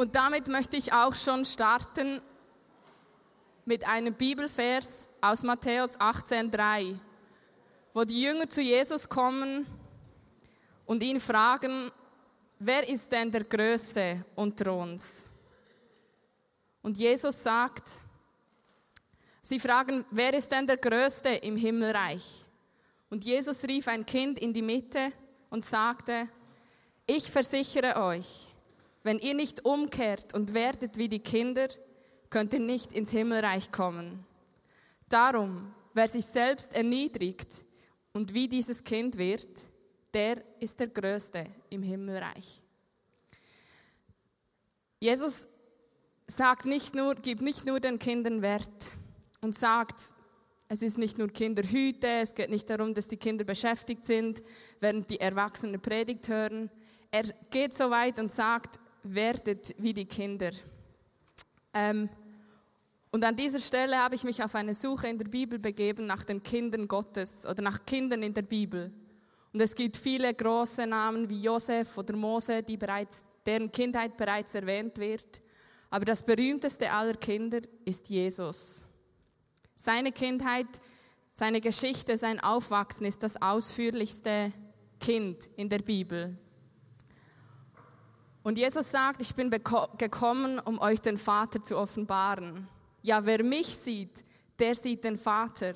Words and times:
Und 0.00 0.14
damit 0.14 0.48
möchte 0.48 0.78
ich 0.78 0.94
auch 0.94 1.12
schon 1.12 1.44
starten 1.44 2.22
mit 3.66 3.86
einem 3.86 4.14
Bibelvers 4.14 5.10
aus 5.20 5.42
Matthäus 5.42 6.00
18,3, 6.00 6.98
wo 7.92 8.04
die 8.04 8.22
Jünger 8.22 8.48
zu 8.48 8.62
Jesus 8.62 9.06
kommen 9.06 9.66
und 10.86 11.02
ihn 11.02 11.20
fragen, 11.20 11.92
wer 12.58 12.88
ist 12.88 13.12
denn 13.12 13.30
der 13.30 13.44
Größte 13.44 14.24
unter 14.36 14.72
uns? 14.72 15.26
Und 16.80 16.96
Jesus 16.96 17.42
sagt, 17.42 17.86
sie 19.42 19.60
fragen, 19.60 20.06
wer 20.10 20.32
ist 20.32 20.50
denn 20.50 20.66
der 20.66 20.78
Größte 20.78 21.28
im 21.28 21.58
Himmelreich? 21.58 22.46
Und 23.10 23.22
Jesus 23.22 23.62
rief 23.64 23.86
ein 23.86 24.06
Kind 24.06 24.38
in 24.38 24.54
die 24.54 24.62
Mitte 24.62 25.12
und 25.50 25.62
sagte, 25.62 26.26
ich 27.06 27.30
versichere 27.30 28.02
euch, 28.02 28.49
wenn 29.02 29.18
ihr 29.18 29.34
nicht 29.34 29.64
umkehrt 29.64 30.34
und 30.34 30.54
werdet 30.54 30.98
wie 30.98 31.08
die 31.08 31.20
Kinder, 31.20 31.68
könnt 32.28 32.52
ihr 32.52 32.60
nicht 32.60 32.92
ins 32.92 33.10
Himmelreich 33.10 33.72
kommen. 33.72 34.24
Darum, 35.08 35.74
wer 35.94 36.08
sich 36.08 36.26
selbst 36.26 36.72
erniedrigt 36.72 37.64
und 38.12 38.34
wie 38.34 38.48
dieses 38.48 38.84
Kind 38.84 39.18
wird, 39.18 39.68
der 40.12 40.42
ist 40.60 40.78
der 40.80 40.88
Größte 40.88 41.44
im 41.70 41.82
Himmelreich. 41.82 42.62
Jesus 44.98 45.48
sagt 46.26 46.66
nicht 46.66 46.94
nur, 46.94 47.14
gibt 47.14 47.42
nicht 47.42 47.64
nur 47.64 47.80
den 47.80 47.98
Kindern 47.98 48.42
Wert 48.42 48.92
und 49.40 49.54
sagt, 49.54 50.14
es 50.68 50.82
ist 50.82 50.98
nicht 50.98 51.18
nur 51.18 51.28
Kinderhüte, 51.28 52.06
es 52.06 52.34
geht 52.34 52.50
nicht 52.50 52.70
darum, 52.70 52.94
dass 52.94 53.08
die 53.08 53.16
Kinder 53.16 53.44
beschäftigt 53.44 54.04
sind, 54.04 54.42
während 54.78 55.10
die 55.10 55.18
Erwachsenen 55.18 55.80
Predigt 55.80 56.28
hören. 56.28 56.70
Er 57.10 57.24
geht 57.50 57.74
so 57.74 57.90
weit 57.90 58.20
und 58.20 58.30
sagt, 58.30 58.78
werdet 59.02 59.74
wie 59.78 59.92
die 59.92 60.06
Kinder. 60.06 60.50
Ähm, 61.72 62.08
und 63.12 63.24
an 63.24 63.34
dieser 63.34 63.58
Stelle 63.58 63.98
habe 63.98 64.14
ich 64.14 64.24
mich 64.24 64.42
auf 64.42 64.54
eine 64.54 64.74
Suche 64.74 65.08
in 65.08 65.18
der 65.18 65.26
Bibel 65.26 65.58
begeben 65.58 66.06
nach 66.06 66.22
den 66.22 66.42
Kindern 66.42 66.86
Gottes 66.86 67.44
oder 67.44 67.62
nach 67.62 67.84
Kindern 67.84 68.22
in 68.22 68.34
der 68.34 68.42
Bibel. 68.42 68.92
Und 69.52 69.60
es 69.60 69.74
gibt 69.74 69.96
viele 69.96 70.32
große 70.32 70.86
Namen 70.86 71.28
wie 71.28 71.42
Josef 71.42 71.98
oder 71.98 72.14
Mose, 72.14 72.62
die 72.62 72.76
bereits, 72.76 73.22
deren 73.44 73.72
Kindheit 73.72 74.16
bereits 74.16 74.54
erwähnt 74.54 74.98
wird. 74.98 75.40
Aber 75.90 76.04
das 76.04 76.22
berühmteste 76.22 76.90
aller 76.92 77.14
Kinder 77.14 77.60
ist 77.84 78.08
Jesus. 78.08 78.84
Seine 79.74 80.12
Kindheit, 80.12 80.68
seine 81.32 81.60
Geschichte, 81.60 82.16
sein 82.16 82.38
Aufwachsen 82.38 83.06
ist 83.06 83.24
das 83.24 83.42
ausführlichste 83.42 84.52
Kind 85.00 85.50
in 85.56 85.68
der 85.68 85.78
Bibel. 85.80 86.36
Und 88.42 88.56
Jesus 88.56 88.90
sagt, 88.90 89.20
ich 89.20 89.34
bin 89.34 89.50
gekommen, 89.50 90.58
um 90.60 90.78
euch 90.78 91.00
den 91.00 91.18
Vater 91.18 91.62
zu 91.62 91.76
offenbaren. 91.76 92.68
Ja, 93.02 93.24
wer 93.26 93.44
mich 93.44 93.76
sieht, 93.76 94.24
der 94.58 94.74
sieht 94.74 95.04
den 95.04 95.16
Vater. 95.16 95.74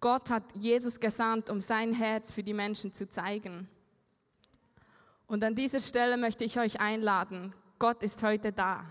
Gott 0.00 0.30
hat 0.30 0.44
Jesus 0.54 0.98
gesandt, 0.98 1.50
um 1.50 1.60
sein 1.60 1.92
Herz 1.92 2.32
für 2.32 2.42
die 2.42 2.54
Menschen 2.54 2.92
zu 2.92 3.08
zeigen. 3.08 3.68
Und 5.26 5.42
an 5.44 5.54
dieser 5.54 5.80
Stelle 5.80 6.16
möchte 6.16 6.44
ich 6.44 6.58
euch 6.58 6.80
einladen. 6.80 7.52
Gott 7.78 8.02
ist 8.02 8.22
heute 8.22 8.52
da. 8.52 8.84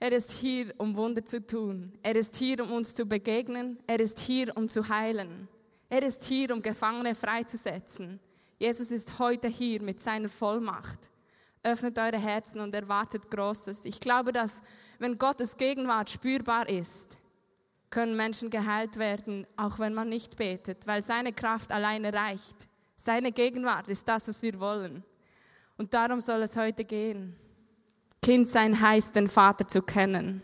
Er 0.00 0.10
ist 0.10 0.32
hier, 0.32 0.74
um 0.78 0.96
Wunder 0.96 1.24
zu 1.24 1.46
tun. 1.46 1.92
Er 2.02 2.16
ist 2.16 2.34
hier, 2.34 2.60
um 2.64 2.72
uns 2.72 2.94
zu 2.94 3.06
begegnen. 3.06 3.78
Er 3.86 4.00
ist 4.00 4.18
hier, 4.18 4.56
um 4.56 4.68
zu 4.68 4.88
heilen. 4.88 5.46
Er 5.88 6.02
ist 6.02 6.24
hier, 6.24 6.52
um 6.52 6.60
Gefangene 6.60 7.14
freizusetzen. 7.14 8.18
Jesus 8.58 8.90
ist 8.90 9.20
heute 9.20 9.46
hier 9.46 9.80
mit 9.80 10.00
seiner 10.00 10.28
Vollmacht. 10.28 11.11
Öffnet 11.64 11.98
eure 11.98 12.18
Herzen 12.18 12.60
und 12.60 12.74
erwartet 12.74 13.30
Großes. 13.30 13.84
Ich 13.84 14.00
glaube, 14.00 14.32
dass 14.32 14.60
wenn 14.98 15.18
Gottes 15.18 15.56
Gegenwart 15.56 16.10
spürbar 16.10 16.68
ist, 16.68 17.18
können 17.90 18.16
Menschen 18.16 18.50
geheilt 18.50 18.98
werden, 18.98 19.46
auch 19.56 19.78
wenn 19.78 19.94
man 19.94 20.08
nicht 20.08 20.36
betet, 20.36 20.86
weil 20.86 21.02
seine 21.02 21.32
Kraft 21.32 21.70
alleine 21.70 22.12
reicht. 22.12 22.56
Seine 22.96 23.32
Gegenwart 23.32 23.88
ist 23.88 24.08
das, 24.08 24.28
was 24.28 24.42
wir 24.42 24.58
wollen. 24.58 25.04
Und 25.76 25.94
darum 25.94 26.20
soll 26.20 26.42
es 26.42 26.56
heute 26.56 26.84
gehen. 26.84 27.36
Kind 28.22 28.48
sein 28.48 28.80
heißt, 28.80 29.14
den 29.14 29.28
Vater 29.28 29.66
zu 29.66 29.82
kennen. 29.82 30.42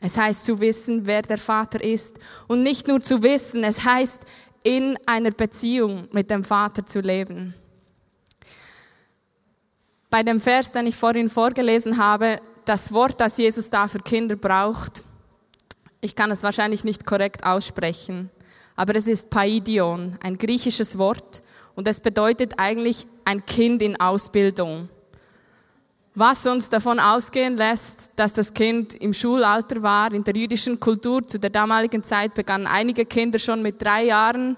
Es 0.00 0.16
heißt 0.16 0.44
zu 0.44 0.60
wissen, 0.60 1.06
wer 1.06 1.22
der 1.22 1.38
Vater 1.38 1.82
ist. 1.82 2.18
Und 2.48 2.62
nicht 2.62 2.88
nur 2.88 3.00
zu 3.00 3.22
wissen, 3.22 3.64
es 3.64 3.84
heißt, 3.84 4.22
in 4.62 4.96
einer 5.06 5.30
Beziehung 5.30 6.08
mit 6.12 6.30
dem 6.30 6.44
Vater 6.44 6.84
zu 6.86 7.00
leben. 7.00 7.54
Bei 10.10 10.24
dem 10.24 10.40
Vers, 10.40 10.72
den 10.72 10.88
ich 10.88 10.96
vorhin 10.96 11.28
vorgelesen 11.28 11.96
habe, 11.96 12.40
das 12.64 12.92
Wort, 12.92 13.20
das 13.20 13.36
Jesus 13.36 13.70
da 13.70 13.86
für 13.86 14.00
Kinder 14.00 14.34
braucht, 14.34 15.04
ich 16.00 16.16
kann 16.16 16.32
es 16.32 16.42
wahrscheinlich 16.42 16.82
nicht 16.82 17.06
korrekt 17.06 17.44
aussprechen, 17.44 18.28
aber 18.74 18.96
es 18.96 19.06
ist 19.06 19.30
Paidion, 19.30 20.18
ein 20.20 20.36
griechisches 20.36 20.98
Wort 20.98 21.42
und 21.76 21.86
es 21.86 22.00
bedeutet 22.00 22.54
eigentlich 22.58 23.06
ein 23.24 23.46
Kind 23.46 23.82
in 23.82 24.00
Ausbildung. 24.00 24.88
Was 26.14 26.44
uns 26.44 26.70
davon 26.70 26.98
ausgehen 26.98 27.56
lässt, 27.56 28.10
dass 28.16 28.32
das 28.32 28.52
Kind 28.52 28.94
im 28.94 29.12
Schulalter 29.12 29.80
war, 29.80 30.12
in 30.12 30.24
der 30.24 30.34
jüdischen 30.34 30.80
Kultur 30.80 31.24
zu 31.24 31.38
der 31.38 31.50
damaligen 31.50 32.02
Zeit 32.02 32.34
begannen 32.34 32.66
einige 32.66 33.06
Kinder 33.06 33.38
schon 33.38 33.62
mit 33.62 33.80
drei 33.80 34.06
Jahren 34.06 34.56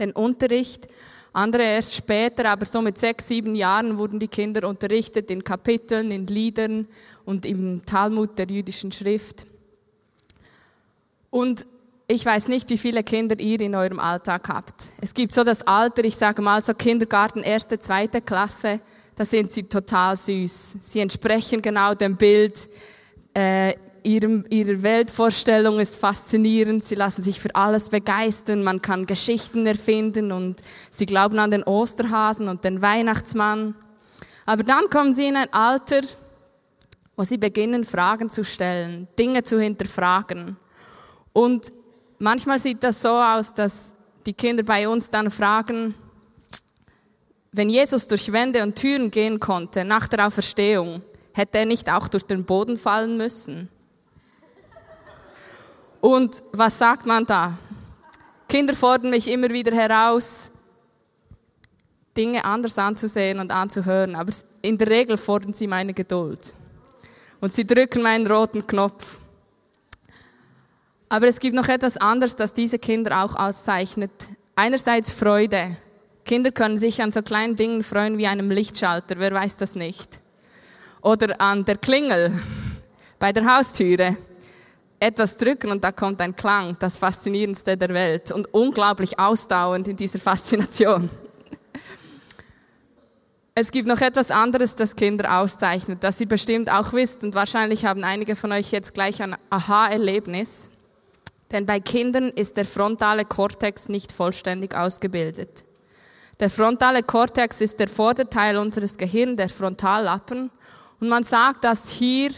den 0.00 0.10
Unterricht 0.10 0.88
andere 1.36 1.62
erst 1.64 1.94
später, 1.94 2.48
aber 2.50 2.64
so 2.64 2.80
mit 2.80 2.96
sechs, 2.98 3.28
sieben 3.28 3.54
Jahren 3.54 3.98
wurden 3.98 4.18
die 4.18 4.28
Kinder 4.28 4.66
unterrichtet 4.68 5.30
in 5.30 5.44
Kapiteln, 5.44 6.10
in 6.10 6.26
Liedern 6.26 6.88
und 7.24 7.44
im 7.44 7.84
Talmud 7.84 8.38
der 8.38 8.46
jüdischen 8.46 8.90
Schrift. 8.90 9.46
Und 11.30 11.66
ich 12.08 12.24
weiß 12.24 12.48
nicht, 12.48 12.70
wie 12.70 12.78
viele 12.78 13.02
Kinder 13.02 13.38
ihr 13.38 13.60
in 13.60 13.74
eurem 13.74 13.98
Alltag 13.98 14.48
habt. 14.48 14.74
Es 15.00 15.12
gibt 15.12 15.32
so 15.32 15.44
das 15.44 15.66
Alter, 15.66 16.04
ich 16.04 16.16
sage 16.16 16.40
mal 16.40 16.62
so 16.62 16.72
Kindergarten, 16.72 17.42
erste, 17.42 17.78
zweite 17.78 18.22
Klasse, 18.22 18.80
da 19.14 19.24
sind 19.24 19.52
sie 19.52 19.64
total 19.64 20.16
süß. 20.16 20.76
Sie 20.80 21.00
entsprechen 21.00 21.60
genau 21.60 21.94
dem 21.94 22.16
Bild 22.16 22.68
äh, 23.34 23.74
ihrem, 24.06 24.44
ihre 24.48 24.82
Weltvorstellung 24.82 25.80
ist 25.80 25.96
faszinierend. 25.96 26.84
Sie 26.84 26.94
lassen 26.94 27.22
sich 27.22 27.40
für 27.40 27.54
alles 27.54 27.88
begeistern. 27.88 28.62
Man 28.62 28.80
kann 28.80 29.04
Geschichten 29.04 29.66
erfinden 29.66 30.30
und 30.32 30.62
sie 30.90 31.06
glauben 31.06 31.38
an 31.38 31.50
den 31.50 31.64
Osterhasen 31.64 32.48
und 32.48 32.64
den 32.64 32.80
Weihnachtsmann. 32.80 33.74
Aber 34.46 34.62
dann 34.62 34.88
kommen 34.90 35.12
sie 35.12 35.26
in 35.26 35.36
ein 35.36 35.52
Alter, 35.52 36.02
wo 37.16 37.24
sie 37.24 37.36
beginnen, 37.36 37.84
Fragen 37.84 38.30
zu 38.30 38.44
stellen, 38.44 39.08
Dinge 39.18 39.42
zu 39.42 39.60
hinterfragen. 39.60 40.56
Und 41.32 41.72
manchmal 42.18 42.60
sieht 42.60 42.84
das 42.84 43.02
so 43.02 43.10
aus, 43.10 43.52
dass 43.54 43.92
die 44.24 44.34
Kinder 44.34 44.62
bei 44.62 44.88
uns 44.88 45.10
dann 45.10 45.30
fragen, 45.30 45.94
wenn 47.50 47.70
Jesus 47.70 48.06
durch 48.06 48.32
Wände 48.32 48.62
und 48.62 48.76
Türen 48.76 49.10
gehen 49.10 49.40
konnte 49.40 49.84
nach 49.84 50.06
der 50.06 50.26
Auferstehung, 50.26 51.02
hätte 51.32 51.58
er 51.58 51.66
nicht 51.66 51.90
auch 51.90 52.06
durch 52.06 52.24
den 52.24 52.44
Boden 52.44 52.76
fallen 52.76 53.16
müssen? 53.16 53.70
Und 56.06 56.40
was 56.52 56.78
sagt 56.78 57.04
man 57.04 57.26
da? 57.26 57.58
Kinder 58.48 58.74
fordern 58.74 59.10
mich 59.10 59.26
immer 59.26 59.50
wieder 59.50 59.74
heraus, 59.74 60.52
Dinge 62.16 62.44
anders 62.44 62.78
anzusehen 62.78 63.40
und 63.40 63.50
anzuhören, 63.50 64.14
aber 64.14 64.30
in 64.62 64.78
der 64.78 64.86
Regel 64.86 65.16
fordern 65.16 65.52
sie 65.52 65.66
meine 65.66 65.92
Geduld. 65.92 66.54
Und 67.40 67.52
sie 67.52 67.66
drücken 67.66 68.02
meinen 68.02 68.24
roten 68.24 68.64
Knopf. 68.68 69.18
Aber 71.08 71.26
es 71.26 71.40
gibt 71.40 71.56
noch 71.56 71.66
etwas 71.66 71.96
anderes, 71.96 72.36
das 72.36 72.54
diese 72.54 72.78
Kinder 72.78 73.24
auch 73.24 73.34
auszeichnet. 73.34 74.12
Einerseits 74.54 75.10
Freude. 75.10 75.76
Kinder 76.24 76.52
können 76.52 76.78
sich 76.78 77.02
an 77.02 77.10
so 77.10 77.20
kleinen 77.20 77.56
Dingen 77.56 77.82
freuen 77.82 78.16
wie 78.16 78.28
einem 78.28 78.52
Lichtschalter, 78.52 79.16
wer 79.18 79.32
weiß 79.32 79.56
das 79.56 79.74
nicht? 79.74 80.20
Oder 81.02 81.40
an 81.40 81.64
der 81.64 81.78
Klingel 81.78 82.40
bei 83.18 83.32
der 83.32 83.56
Haustüre 83.56 84.16
etwas 84.98 85.36
drücken 85.36 85.70
und 85.70 85.84
da 85.84 85.92
kommt 85.92 86.20
ein 86.20 86.34
Klang, 86.34 86.76
das 86.78 86.96
faszinierendste 86.96 87.76
der 87.76 87.90
Welt 87.90 88.32
und 88.32 88.52
unglaublich 88.52 89.18
ausdauernd 89.18 89.88
in 89.88 89.96
dieser 89.96 90.18
Faszination. 90.18 91.10
Es 93.54 93.70
gibt 93.70 93.88
noch 93.88 94.02
etwas 94.02 94.30
anderes, 94.30 94.74
das 94.74 94.96
Kinder 94.96 95.40
auszeichnet, 95.40 96.04
das 96.04 96.20
ihr 96.20 96.28
bestimmt 96.28 96.70
auch 96.70 96.92
wisst 96.92 97.24
und 97.24 97.34
wahrscheinlich 97.34 97.86
haben 97.86 98.04
einige 98.04 98.36
von 98.36 98.52
euch 98.52 98.70
jetzt 98.70 98.92
gleich 98.92 99.22
ein 99.22 99.34
Aha-Erlebnis. 99.48 100.68
Denn 101.52 101.64
bei 101.64 101.80
Kindern 101.80 102.28
ist 102.28 102.56
der 102.56 102.66
frontale 102.66 103.24
Kortex 103.24 103.88
nicht 103.88 104.12
vollständig 104.12 104.74
ausgebildet. 104.74 105.64
Der 106.38 106.50
frontale 106.50 107.02
Kortex 107.02 107.62
ist 107.62 107.80
der 107.80 107.88
Vorderteil 107.88 108.58
unseres 108.58 108.98
Gehirns, 108.98 109.36
der 109.36 109.48
Frontallappen. 109.48 110.50
Und 111.00 111.08
man 111.08 111.24
sagt, 111.24 111.64
dass 111.64 111.88
hier 111.88 112.32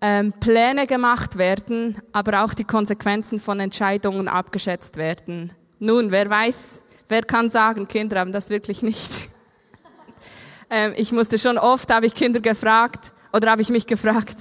ähm, 0.00 0.32
Pläne 0.40 0.86
gemacht 0.86 1.38
werden, 1.38 2.00
aber 2.12 2.44
auch 2.44 2.54
die 2.54 2.64
Konsequenzen 2.64 3.38
von 3.38 3.60
Entscheidungen 3.60 4.28
abgeschätzt 4.28 4.96
werden. 4.96 5.52
Nun, 5.78 6.10
wer 6.10 6.28
weiß, 6.28 6.80
wer 7.08 7.22
kann 7.22 7.48
sagen, 7.48 7.88
Kinder 7.88 8.20
haben 8.20 8.32
das 8.32 8.50
wirklich 8.50 8.82
nicht. 8.82 9.10
ähm, 10.70 10.92
ich 10.96 11.12
musste 11.12 11.38
schon 11.38 11.58
oft, 11.58 11.92
habe 11.92 12.06
ich 12.06 12.14
Kinder 12.14 12.40
gefragt, 12.40 13.12
oder 13.32 13.50
habe 13.50 13.62
ich 13.62 13.70
mich 13.70 13.86
gefragt, 13.86 14.36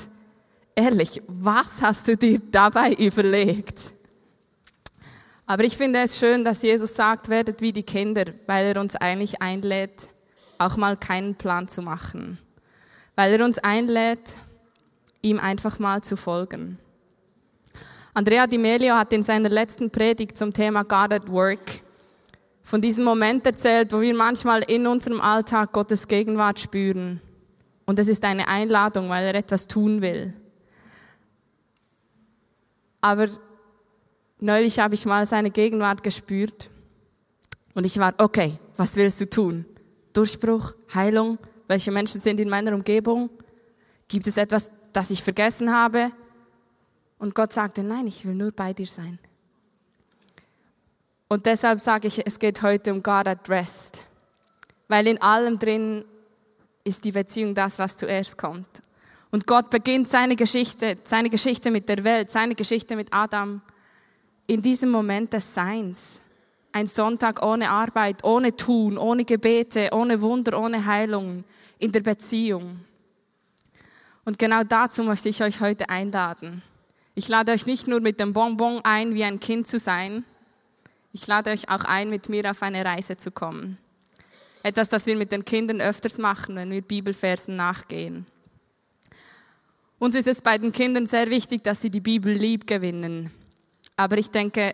ehrlich, 0.75 1.21
was 1.27 1.81
hast 1.81 2.07
du 2.07 2.15
dir 2.15 2.39
dabei 2.51 2.93
überlegt? 2.93 3.93
Aber 5.45 5.63
ich 5.63 5.77
finde 5.77 5.99
es 5.99 6.17
schön, 6.17 6.43
dass 6.43 6.61
Jesus 6.61 6.95
sagt, 6.95 7.29
werdet 7.29 7.61
wie 7.61 7.71
die 7.71 7.83
Kinder, 7.83 8.25
weil 8.47 8.67
er 8.67 8.81
uns 8.81 8.95
eigentlich 8.95 9.41
einlädt, 9.41 10.07
auch 10.57 10.75
mal 10.75 10.97
keinen 10.97 11.35
Plan 11.35 11.67
zu 11.67 11.81
machen. 11.81 12.39
Weil 13.15 13.33
er 13.33 13.45
uns 13.45 13.59
einlädt, 13.59 14.33
ihm 15.25 15.39
einfach 15.39 15.79
mal 15.79 16.01
zu 16.01 16.15
folgen. 16.15 16.77
Andrea 18.13 18.47
Di 18.47 18.57
Melio 18.57 18.93
hat 18.93 19.11
in 19.11 19.23
seiner 19.23 19.49
letzten 19.49 19.91
Predigt 19.91 20.37
zum 20.37 20.53
Thema 20.53 20.83
God 20.83 21.11
at 21.11 21.29
Work 21.29 21.81
von 22.63 22.81
diesem 22.81 23.03
Moment 23.03 23.45
erzählt, 23.45 23.91
wo 23.91 23.99
wir 23.99 24.15
manchmal 24.15 24.63
in 24.63 24.87
unserem 24.87 25.19
Alltag 25.19 25.73
Gottes 25.73 26.07
Gegenwart 26.07 26.59
spüren. 26.59 27.21
Und 27.85 27.99
es 27.99 28.07
ist 28.07 28.23
eine 28.23 28.47
Einladung, 28.47 29.09
weil 29.09 29.25
er 29.25 29.35
etwas 29.35 29.67
tun 29.67 30.01
will. 30.01 30.33
Aber 33.01 33.27
neulich 34.39 34.79
habe 34.79 34.95
ich 34.95 35.05
mal 35.05 35.25
seine 35.25 35.51
Gegenwart 35.51 36.01
gespürt 36.01 36.69
und 37.75 37.85
ich 37.85 37.99
war, 37.99 38.15
okay, 38.17 38.57
was 38.77 38.95
willst 38.95 39.21
du 39.21 39.29
tun? 39.29 39.65
Durchbruch, 40.13 40.73
Heilung, 40.93 41.37
welche 41.67 41.91
Menschen 41.91 42.21
sind 42.21 42.39
in 42.39 42.49
meiner 42.49 42.73
Umgebung? 42.73 43.29
Gibt 44.07 44.25
es 44.25 44.37
etwas, 44.37 44.71
das 44.95 45.09
ich 45.09 45.23
vergessen 45.23 45.73
habe? 45.73 46.11
Und 47.17 47.35
Gott 47.35 47.53
sagte, 47.53 47.83
nein, 47.83 48.07
ich 48.07 48.25
will 48.25 48.35
nur 48.35 48.51
bei 48.51 48.73
dir 48.73 48.85
sein. 48.85 49.19
Und 51.27 51.45
deshalb 51.45 51.79
sage 51.79 52.07
ich, 52.07 52.25
es 52.25 52.39
geht 52.39 52.61
heute 52.61 52.93
um 52.93 53.01
God 53.01 53.27
at 53.27 53.49
Rest. 53.49 54.03
Weil 54.87 55.07
in 55.07 55.21
allem 55.21 55.57
drin 55.57 56.05
ist 56.83 57.03
die 57.03 57.11
Beziehung 57.11 57.55
das, 57.55 57.79
was 57.79 57.97
zuerst 57.97 58.37
kommt. 58.37 58.81
Und 59.31 59.47
Gott 59.47 59.69
beginnt 59.69 60.07
seine 60.07 60.35
Geschichte, 60.35 60.97
seine 61.03 61.29
Geschichte 61.29 61.71
mit 61.71 61.89
der 61.89 62.03
Welt, 62.03 62.29
seine 62.29 62.55
Geschichte 62.55 62.95
mit 62.95 63.11
Adam 63.11 63.61
in 64.47 64.61
diesem 64.61 64.91
Moment 64.91 65.33
des 65.33 65.53
Seins. 65.53 66.21
Ein 66.71 66.87
Sonntag 66.87 67.43
ohne 67.43 67.69
Arbeit, 67.69 68.23
ohne 68.23 68.55
Tun, 68.55 68.97
ohne 68.97 69.25
Gebete, 69.25 69.89
ohne 69.91 70.21
Wunder, 70.21 70.59
ohne 70.59 70.85
Heilung, 70.85 71.43
in 71.79 71.91
der 71.91 72.01
Beziehung. 72.01 72.79
Und 74.25 74.39
genau 74.39 74.63
dazu 74.63 75.03
möchte 75.03 75.29
ich 75.29 75.41
euch 75.43 75.61
heute 75.61 75.89
einladen. 75.89 76.63
Ich 77.13 77.27
lade 77.27 77.51
euch 77.51 77.65
nicht 77.65 77.87
nur 77.87 78.01
mit 78.01 78.19
dem 78.19 78.33
Bonbon 78.33 78.81
ein, 78.83 79.13
wie 79.13 79.23
ein 79.23 79.39
Kind 79.39 79.67
zu 79.67 79.79
sein. 79.79 80.25
Ich 81.13 81.27
lade 81.27 81.51
euch 81.51 81.69
auch 81.69 81.85
ein, 81.85 82.09
mit 82.09 82.27
mir 82.27 82.49
auf 82.49 82.61
eine 82.61 82.83
Reise 82.83 83.15
zu 83.15 83.31
kommen. 83.31 83.77
Etwas, 84.63 84.89
das 84.89 85.05
wir 85.05 85.15
mit 85.15 85.31
den 85.31 85.45
Kindern 85.45 85.79
öfters 85.79 86.17
machen, 86.17 86.55
wenn 86.55 86.71
wir 86.71 86.81
Bibelversen 86.81 87.55
nachgehen. 87.55 88.25
Uns 89.99 90.15
ist 90.15 90.27
es 90.27 90.41
bei 90.41 90.57
den 90.57 90.73
Kindern 90.73 91.05
sehr 91.05 91.29
wichtig, 91.29 91.63
dass 91.63 91.81
sie 91.81 91.89
die 91.89 92.01
Bibel 92.01 92.33
lieb 92.33 92.67
gewinnen. 92.67 93.31
Aber 93.95 94.17
ich 94.17 94.29
denke, 94.29 94.73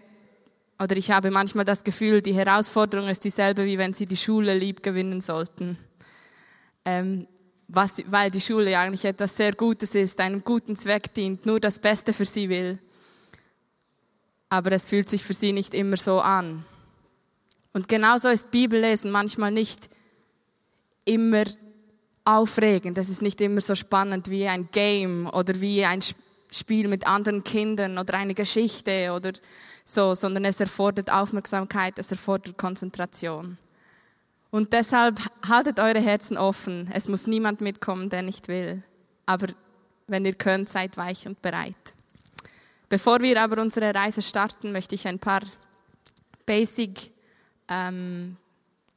oder 0.81 0.97
ich 0.97 1.11
habe 1.11 1.29
manchmal 1.29 1.65
das 1.65 1.83
Gefühl, 1.83 2.21
die 2.21 2.33
Herausforderung 2.33 3.07
ist 3.07 3.23
dieselbe, 3.23 3.65
wie 3.65 3.77
wenn 3.77 3.93
sie 3.93 4.07
die 4.07 4.17
Schule 4.17 4.55
lieb 4.57 4.81
gewinnen 4.81 5.21
sollten. 5.21 5.77
Ähm, 6.85 7.27
was, 7.73 8.03
weil 8.07 8.29
die 8.29 8.41
Schule 8.41 8.77
eigentlich 8.77 9.05
etwas 9.05 9.35
sehr 9.35 9.53
Gutes 9.53 9.95
ist, 9.95 10.19
einem 10.19 10.43
guten 10.43 10.75
Zweck 10.75 11.13
dient, 11.13 11.45
nur 11.45 11.59
das 11.59 11.79
Beste 11.79 12.13
für 12.13 12.25
sie 12.25 12.49
will. 12.49 12.79
Aber 14.49 14.73
es 14.73 14.87
fühlt 14.87 15.07
sich 15.07 15.23
für 15.23 15.33
sie 15.33 15.53
nicht 15.53 15.73
immer 15.73 15.95
so 15.95 16.19
an. 16.19 16.65
Und 17.73 17.87
genauso 17.87 18.27
ist 18.27 18.51
Bibellesen 18.51 19.11
manchmal 19.11 19.51
nicht 19.51 19.89
immer 21.05 21.45
aufregend. 22.25 22.97
Es 22.97 23.07
ist 23.07 23.21
nicht 23.21 23.39
immer 23.39 23.61
so 23.61 23.75
spannend 23.75 24.29
wie 24.29 24.47
ein 24.47 24.67
Game 24.71 25.27
oder 25.27 25.59
wie 25.61 25.85
ein 25.85 26.01
Spiel 26.51 26.89
mit 26.89 27.07
anderen 27.07 27.43
Kindern 27.43 27.97
oder 27.97 28.15
eine 28.15 28.33
Geschichte 28.33 29.13
oder 29.13 29.31
so, 29.85 30.13
sondern 30.13 30.43
es 30.43 30.59
erfordert 30.59 31.11
Aufmerksamkeit, 31.11 31.97
es 31.97 32.11
erfordert 32.11 32.57
Konzentration. 32.57 33.57
Und 34.51 34.73
deshalb 34.73 35.19
haltet 35.47 35.79
eure 35.79 36.01
Herzen 36.01 36.37
offen. 36.37 36.89
Es 36.93 37.07
muss 37.07 37.25
niemand 37.25 37.61
mitkommen, 37.61 38.09
der 38.09 38.21
nicht 38.21 38.49
will. 38.49 38.83
Aber 39.25 39.47
wenn 40.07 40.25
ihr 40.25 40.35
könnt, 40.35 40.67
seid 40.67 40.97
weich 40.97 41.25
und 41.25 41.41
bereit. 41.41 41.95
Bevor 42.89 43.21
wir 43.21 43.41
aber 43.41 43.61
unsere 43.61 43.95
Reise 43.95 44.21
starten, 44.21 44.73
möchte 44.73 44.95
ich 44.95 45.07
ein 45.07 45.19
paar 45.19 45.41
Basic 46.45 47.11
ähm, 47.69 48.35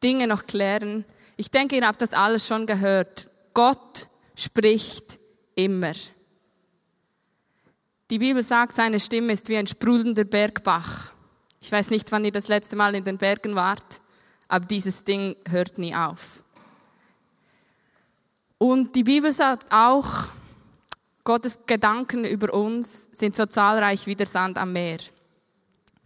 Dinge 0.03 0.27
noch 0.27 0.47
klären. 0.47 1.05
Ich 1.37 1.53
denke, 1.53 1.77
ihr 1.77 1.87
habt 1.87 2.03
das 2.03 2.13
alles 2.13 2.49
schon 2.49 2.67
gehört. 2.67 3.29
Gott 3.55 4.09
spricht 4.35 5.21
immer. 5.55 5.93
Die 8.11 8.19
Bibel 8.19 8.43
sagt, 8.43 8.73
seine 8.73 8.99
Stimme 8.99 9.33
ist 9.33 9.49
wie 9.49 9.57
ein 9.57 9.69
sprudelnder 9.69 10.25
Bergbach. 10.25 11.13
Ich 11.61 11.71
weiß 11.71 11.91
nicht, 11.91 12.11
wann 12.11 12.25
ihr 12.25 12.33
das 12.33 12.49
letzte 12.49 12.75
Mal 12.75 12.97
in 12.97 13.05
den 13.05 13.19
Bergen 13.19 13.55
wart 13.55 14.01
aber 14.55 14.67
dieses 14.67 15.03
Ding 15.03 15.35
hört 15.49 15.79
nie 15.79 15.97
auf. 15.97 16.45
Und 18.57 18.95
die 18.95 19.03
Bibel 19.03 19.33
sagt 19.33 19.67
auch, 19.73 20.29
Gottes 21.25 21.59
Gedanken 21.67 22.25
über 22.25 22.55
uns 22.55 23.09
sind 23.11 23.35
so 23.35 23.47
zahlreich 23.47 24.07
wie 24.07 24.15
der 24.15 24.29
Sand 24.29 24.57
am 24.59 24.73
Meer. 24.73 24.99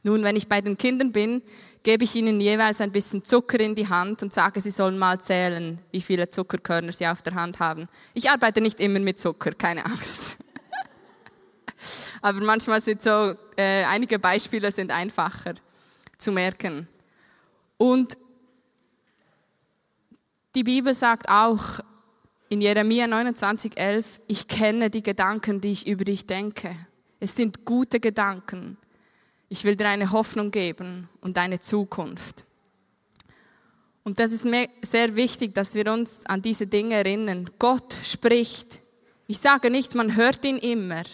Nun, 0.02 0.22
wenn 0.22 0.34
ich 0.34 0.48
bei 0.48 0.62
den 0.62 0.78
Kindern 0.78 1.12
bin, 1.12 1.42
gebe 1.82 2.04
ich 2.04 2.14
ihnen 2.14 2.40
jeweils 2.40 2.80
ein 2.80 2.90
bisschen 2.90 3.22
Zucker 3.22 3.60
in 3.60 3.74
die 3.74 3.86
Hand 3.86 4.22
und 4.22 4.32
sage, 4.32 4.62
sie 4.62 4.70
sollen 4.70 4.96
mal 4.96 5.20
zählen, 5.20 5.78
wie 5.92 6.00
viele 6.00 6.30
Zuckerkörner 6.30 6.92
sie 6.92 7.06
auf 7.06 7.20
der 7.20 7.34
Hand 7.34 7.60
haben. 7.60 7.84
Ich 8.14 8.30
arbeite 8.30 8.62
nicht 8.62 8.80
immer 8.80 9.00
mit 9.00 9.18
Zucker, 9.18 9.52
keine 9.52 9.84
Angst. 9.84 10.38
Aber 12.22 12.40
manchmal 12.40 12.80
sind 12.80 13.02
so, 13.02 13.34
äh, 13.58 13.84
einige 13.84 14.18
Beispiele 14.18 14.72
sind 14.72 14.90
einfacher 14.90 15.52
zu 16.16 16.32
merken. 16.32 16.88
Und 17.76 18.16
die 20.58 20.64
Bibel 20.64 20.92
sagt 20.92 21.28
auch 21.28 21.78
in 22.48 22.60
Jeremia 22.60 23.04
29,11, 23.04 24.18
ich 24.26 24.48
kenne 24.48 24.90
die 24.90 25.04
Gedanken, 25.04 25.60
die 25.60 25.70
ich 25.70 25.86
über 25.86 26.02
dich 26.02 26.26
denke. 26.26 26.74
Es 27.20 27.36
sind 27.36 27.64
gute 27.64 28.00
Gedanken. 28.00 28.76
Ich 29.48 29.62
will 29.62 29.76
dir 29.76 29.88
eine 29.88 30.10
Hoffnung 30.10 30.50
geben 30.50 31.08
und 31.20 31.38
eine 31.38 31.60
Zukunft. 31.60 32.44
Und 34.02 34.18
das 34.18 34.32
ist 34.32 34.46
mir 34.46 34.68
sehr 34.82 35.14
wichtig, 35.14 35.54
dass 35.54 35.76
wir 35.76 35.92
uns 35.92 36.26
an 36.26 36.42
diese 36.42 36.66
Dinge 36.66 36.96
erinnern. 36.96 37.48
Gott 37.60 37.94
spricht. 38.02 38.80
Ich 39.28 39.38
sage 39.38 39.70
nicht, 39.70 39.94
man 39.94 40.16
hört 40.16 40.44
ihn 40.44 40.56
immer. 40.56 41.04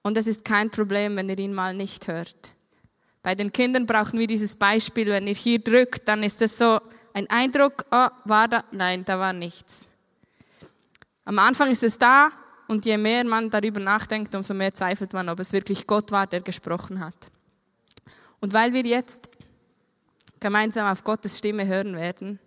Und 0.00 0.16
es 0.16 0.26
ist 0.26 0.42
kein 0.42 0.70
Problem, 0.70 1.16
wenn 1.16 1.28
ihr 1.28 1.38
ihn 1.38 1.52
mal 1.52 1.74
nicht 1.74 2.08
hört. 2.08 2.52
Bei 3.22 3.34
den 3.34 3.52
Kindern 3.52 3.84
brauchen 3.84 4.18
wir 4.18 4.26
dieses 4.26 4.56
Beispiel, 4.56 5.08
wenn 5.08 5.26
ihr 5.26 5.34
hier 5.34 5.58
drückt, 5.58 6.08
dann 6.08 6.22
ist 6.22 6.40
es 6.40 6.56
so, 6.56 6.80
ein 7.14 7.28
Eindruck, 7.28 7.84
oh, 7.90 8.08
war 8.24 8.48
da? 8.48 8.64
Nein, 8.70 9.04
da 9.04 9.18
war 9.18 9.32
nichts. 9.32 9.86
Am 11.24 11.38
Anfang 11.38 11.70
ist 11.70 11.82
es 11.82 11.98
da 11.98 12.30
und 12.68 12.84
je 12.84 12.96
mehr 12.96 13.24
man 13.24 13.50
darüber 13.50 13.80
nachdenkt, 13.80 14.34
umso 14.34 14.54
mehr 14.54 14.74
zweifelt 14.74 15.12
man, 15.12 15.28
ob 15.28 15.40
es 15.40 15.52
wirklich 15.52 15.86
Gott 15.86 16.10
war, 16.10 16.26
der 16.26 16.40
gesprochen 16.40 17.00
hat. 17.00 17.14
Und 18.40 18.52
weil 18.52 18.72
wir 18.72 18.84
jetzt 18.84 19.28
gemeinsam 20.40 20.90
auf 20.90 21.04
Gottes 21.04 21.38
Stimme 21.38 21.66
hören 21.66 21.96
werden, 21.96 22.38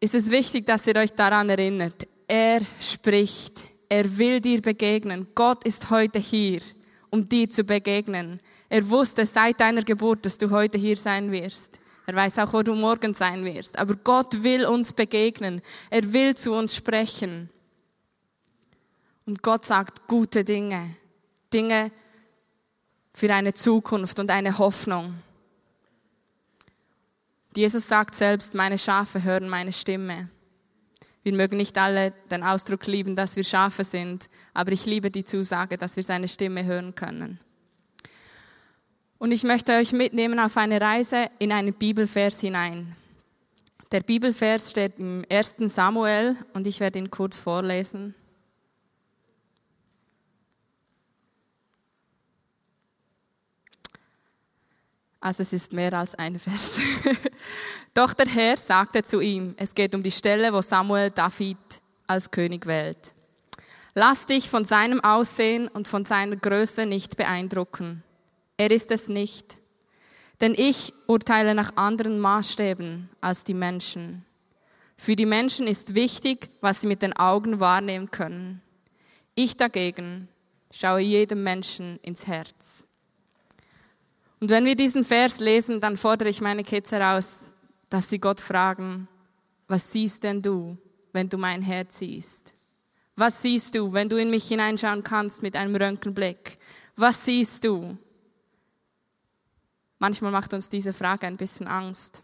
ist 0.00 0.14
es 0.14 0.30
wichtig, 0.30 0.66
dass 0.66 0.86
ihr 0.86 0.96
euch 0.96 1.12
daran 1.12 1.48
erinnert. 1.48 2.06
Er 2.26 2.60
spricht. 2.80 3.60
Er 3.88 4.18
will 4.18 4.40
dir 4.40 4.62
begegnen. 4.62 5.28
Gott 5.34 5.64
ist 5.64 5.90
heute 5.90 6.18
hier, 6.18 6.60
um 7.10 7.28
dir 7.28 7.50
zu 7.50 7.64
begegnen. 7.64 8.40
Er 8.68 8.88
wusste 8.88 9.26
seit 9.26 9.60
deiner 9.60 9.82
Geburt, 9.82 10.24
dass 10.24 10.38
du 10.38 10.50
heute 10.50 10.78
hier 10.78 10.96
sein 10.96 11.32
wirst. 11.32 11.80
Er 12.06 12.14
weiß 12.14 12.38
auch, 12.38 12.52
wo 12.52 12.62
du 12.62 12.74
morgen 12.74 13.14
sein 13.14 13.44
wirst. 13.44 13.78
Aber 13.78 13.94
Gott 13.94 14.42
will 14.42 14.64
uns 14.64 14.92
begegnen. 14.92 15.60
Er 15.90 16.12
will 16.12 16.36
zu 16.36 16.52
uns 16.52 16.74
sprechen. 16.74 17.50
Und 19.26 19.42
Gott 19.42 19.64
sagt 19.64 20.08
gute 20.08 20.44
Dinge. 20.44 20.96
Dinge 21.52 21.92
für 23.12 23.32
eine 23.32 23.54
Zukunft 23.54 24.18
und 24.18 24.30
eine 24.30 24.58
Hoffnung. 24.58 25.14
Jesus 27.56 27.88
sagt 27.88 28.14
selbst, 28.14 28.54
meine 28.54 28.78
Schafe 28.78 29.22
hören 29.22 29.48
meine 29.48 29.72
Stimme. 29.72 30.30
Wir 31.22 31.34
mögen 31.34 31.56
nicht 31.56 31.76
alle 31.76 32.12
den 32.30 32.42
Ausdruck 32.42 32.86
lieben, 32.86 33.14
dass 33.14 33.36
wir 33.36 33.44
Schafe 33.44 33.84
sind, 33.84 34.30
aber 34.54 34.72
ich 34.72 34.86
liebe 34.86 35.10
die 35.10 35.24
Zusage, 35.24 35.76
dass 35.76 35.96
wir 35.96 36.02
seine 36.02 36.28
Stimme 36.28 36.64
hören 36.64 36.94
können. 36.94 37.40
Und 39.20 39.32
ich 39.32 39.44
möchte 39.44 39.72
euch 39.72 39.92
mitnehmen 39.92 40.40
auf 40.40 40.56
eine 40.56 40.80
Reise 40.80 41.26
in 41.38 41.52
einen 41.52 41.74
Bibelvers 41.74 42.40
hinein. 42.40 42.96
Der 43.92 44.00
Bibelvers 44.00 44.70
steht 44.70 44.98
im 44.98 45.26
1. 45.30 45.56
Samuel 45.58 46.36
und 46.54 46.66
ich 46.66 46.80
werde 46.80 46.98
ihn 46.98 47.10
kurz 47.10 47.36
vorlesen. 47.36 48.14
Also 55.20 55.42
es 55.42 55.52
ist 55.52 55.74
mehr 55.74 55.92
als 55.92 56.14
ein 56.14 56.38
Vers. 56.38 56.78
Doch 57.92 58.14
der 58.14 58.26
Herr 58.26 58.56
sagte 58.56 59.02
zu 59.02 59.20
ihm, 59.20 59.54
es 59.58 59.74
geht 59.74 59.94
um 59.94 60.02
die 60.02 60.10
Stelle, 60.10 60.50
wo 60.50 60.62
Samuel 60.62 61.10
David 61.10 61.58
als 62.06 62.30
König 62.30 62.64
wählt. 62.64 63.12
Lass 63.92 64.24
dich 64.24 64.48
von 64.48 64.64
seinem 64.64 65.04
Aussehen 65.04 65.68
und 65.68 65.88
von 65.88 66.06
seiner 66.06 66.36
Größe 66.36 66.86
nicht 66.86 67.18
beeindrucken. 67.18 68.02
Er 68.60 68.70
ist 68.70 68.90
es 68.90 69.08
nicht. 69.08 69.56
Denn 70.42 70.52
ich 70.54 70.92
urteile 71.06 71.54
nach 71.54 71.78
anderen 71.78 72.20
Maßstäben 72.20 73.08
als 73.22 73.42
die 73.42 73.54
Menschen. 73.54 74.26
Für 74.98 75.16
die 75.16 75.24
Menschen 75.24 75.66
ist 75.66 75.94
wichtig, 75.94 76.50
was 76.60 76.82
sie 76.82 76.86
mit 76.86 77.00
den 77.00 77.14
Augen 77.14 77.58
wahrnehmen 77.58 78.10
können. 78.10 78.60
Ich 79.34 79.56
dagegen 79.56 80.28
schaue 80.70 81.00
jedem 81.00 81.42
Menschen 81.42 81.98
ins 82.02 82.26
Herz. 82.26 82.86
Und 84.40 84.50
wenn 84.50 84.66
wir 84.66 84.76
diesen 84.76 85.06
Vers 85.06 85.40
lesen, 85.40 85.80
dann 85.80 85.96
fordere 85.96 86.28
ich 86.28 86.42
meine 86.42 86.62
Kids 86.62 86.92
heraus, 86.92 87.54
dass 87.88 88.10
sie 88.10 88.18
Gott 88.18 88.40
fragen, 88.40 89.08
was 89.68 89.90
siehst 89.90 90.22
denn 90.22 90.42
du, 90.42 90.76
wenn 91.14 91.30
du 91.30 91.38
mein 91.38 91.62
Herz 91.62 92.00
siehst? 92.00 92.52
Was 93.16 93.40
siehst 93.40 93.74
du, 93.74 93.94
wenn 93.94 94.10
du 94.10 94.18
in 94.18 94.28
mich 94.28 94.46
hineinschauen 94.48 95.02
kannst 95.02 95.40
mit 95.40 95.56
einem 95.56 95.76
Röntgenblick? 95.76 96.58
Was 96.96 97.24
siehst 97.24 97.64
du? 97.64 97.96
Manchmal 100.00 100.32
macht 100.32 100.54
uns 100.54 100.70
diese 100.70 100.94
Frage 100.94 101.26
ein 101.26 101.36
bisschen 101.36 101.68
Angst. 101.68 102.22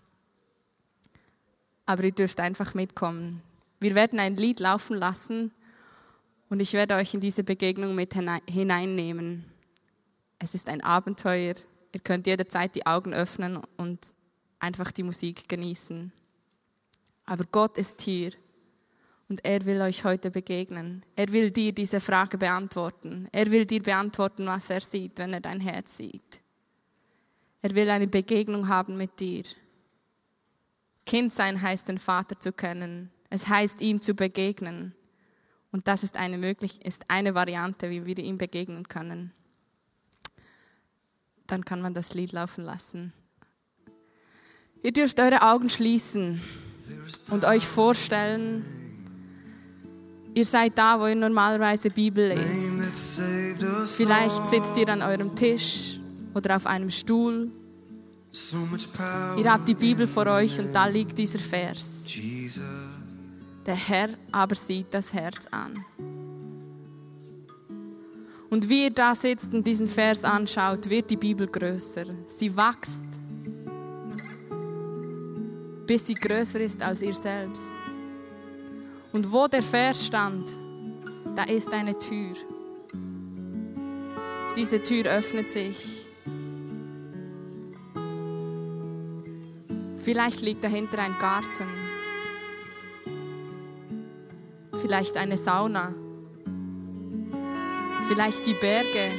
Aber 1.84 2.04
ihr 2.04 2.12
dürft 2.12 2.40
einfach 2.40 2.72
mitkommen. 2.72 3.42
Wir 3.78 3.94
werden 3.94 4.18
ein 4.18 4.36
Lied 4.36 4.60
laufen 4.60 4.96
lassen 4.96 5.52
und 6.48 6.60
ich 6.60 6.72
werde 6.72 6.94
euch 6.94 7.12
in 7.12 7.20
diese 7.20 7.44
Begegnung 7.44 7.94
mit 7.94 8.14
hineinnehmen. 8.14 9.44
Es 10.38 10.54
ist 10.54 10.70
ein 10.70 10.80
Abenteuer. 10.80 11.54
Ihr 11.92 12.00
könnt 12.02 12.26
jederzeit 12.26 12.74
die 12.74 12.86
Augen 12.86 13.12
öffnen 13.12 13.60
und 13.76 14.00
einfach 14.58 14.90
die 14.90 15.02
Musik 15.02 15.46
genießen. 15.46 16.10
Aber 17.26 17.44
Gott 17.52 17.76
ist 17.76 18.00
hier 18.00 18.30
und 19.28 19.44
er 19.44 19.66
will 19.66 19.82
euch 19.82 20.02
heute 20.02 20.30
begegnen. 20.30 21.04
Er 21.14 21.30
will 21.30 21.50
dir 21.50 21.72
diese 21.72 22.00
Frage 22.00 22.38
beantworten. 22.38 23.28
Er 23.32 23.50
will 23.50 23.66
dir 23.66 23.82
beantworten, 23.82 24.46
was 24.46 24.70
er 24.70 24.80
sieht, 24.80 25.18
wenn 25.18 25.34
er 25.34 25.40
dein 25.40 25.60
Herz 25.60 25.98
sieht. 25.98 26.40
Er 27.62 27.74
will 27.74 27.90
eine 27.90 28.06
Begegnung 28.06 28.68
haben 28.68 28.96
mit 28.96 29.18
dir. 29.20 29.44
Kind 31.04 31.32
sein 31.32 31.60
heißt, 31.60 31.88
den 31.88 31.98
Vater 31.98 32.38
zu 32.38 32.52
kennen. 32.52 33.10
Es 33.30 33.48
heißt, 33.48 33.80
ihm 33.80 34.00
zu 34.02 34.14
begegnen. 34.14 34.94
Und 35.72 35.88
das 35.88 36.02
ist 36.02 36.16
eine, 36.16 36.38
möglich, 36.38 36.84
ist 36.84 37.04
eine 37.08 37.34
Variante, 37.34 37.90
wie 37.90 38.06
wir 38.06 38.18
ihm 38.18 38.38
begegnen 38.38 38.88
können 38.88 39.32
dann 41.46 41.64
kann 41.64 41.80
man 41.80 41.94
das 41.94 42.14
Lied 42.14 42.32
laufen 42.32 42.64
lassen. 42.64 43.12
Ihr 44.82 44.92
dürft 44.92 45.18
eure 45.20 45.42
Augen 45.42 45.68
schließen 45.68 46.40
und 47.30 47.44
euch 47.44 47.66
vorstellen, 47.66 48.64
ihr 50.34 50.44
seid 50.44 50.76
da, 50.78 51.00
wo 51.00 51.06
ihr 51.06 51.14
normalerweise 51.14 51.90
Bibel 51.90 52.28
lest. 52.28 53.20
Vielleicht 53.96 54.46
sitzt 54.48 54.76
ihr 54.76 54.88
an 54.88 55.02
eurem 55.02 55.34
Tisch 55.34 55.95
oder 56.36 56.56
auf 56.56 56.66
einem 56.66 56.90
Stuhl. 56.90 57.50
Ihr 59.38 59.52
habt 59.52 59.66
die 59.66 59.74
Bibel 59.74 60.06
vor 60.06 60.26
euch 60.26 60.58
und 60.58 60.72
da 60.72 60.86
liegt 60.86 61.16
dieser 61.16 61.38
Vers. 61.38 62.04
Der 63.64 63.74
Herr 63.74 64.10
aber 64.30 64.54
sieht 64.54 64.92
das 64.92 65.12
Herz 65.14 65.46
an. 65.50 65.82
Und 68.50 68.68
wie 68.68 68.84
ihr 68.84 68.90
da 68.90 69.14
sitzt 69.14 69.54
und 69.54 69.66
diesen 69.66 69.88
Vers 69.88 70.24
anschaut, 70.24 70.88
wird 70.90 71.10
die 71.10 71.16
Bibel 71.16 71.46
größer. 71.46 72.04
Sie 72.26 72.54
wächst, 72.54 73.04
bis 75.86 76.06
sie 76.06 76.14
größer 76.14 76.60
ist 76.60 76.82
als 76.82 77.00
ihr 77.00 77.14
selbst. 77.14 77.74
Und 79.12 79.32
wo 79.32 79.48
der 79.48 79.62
Vers 79.62 80.06
stand, 80.06 80.48
da 81.34 81.44
ist 81.44 81.72
eine 81.72 81.98
Tür. 81.98 82.34
Diese 84.54 84.82
Tür 84.82 85.06
öffnet 85.06 85.50
sich. 85.50 85.95
Vielleicht 90.06 90.40
liegt 90.40 90.64
dahinter 90.64 91.00
ein 91.00 91.18
Garten. 91.18 91.68
Vielleicht 94.72 95.18
eine 95.18 95.36
Sauna 95.36 95.92
vielleicht 98.08 98.46
die 98.46 98.54
Berge 98.54 99.10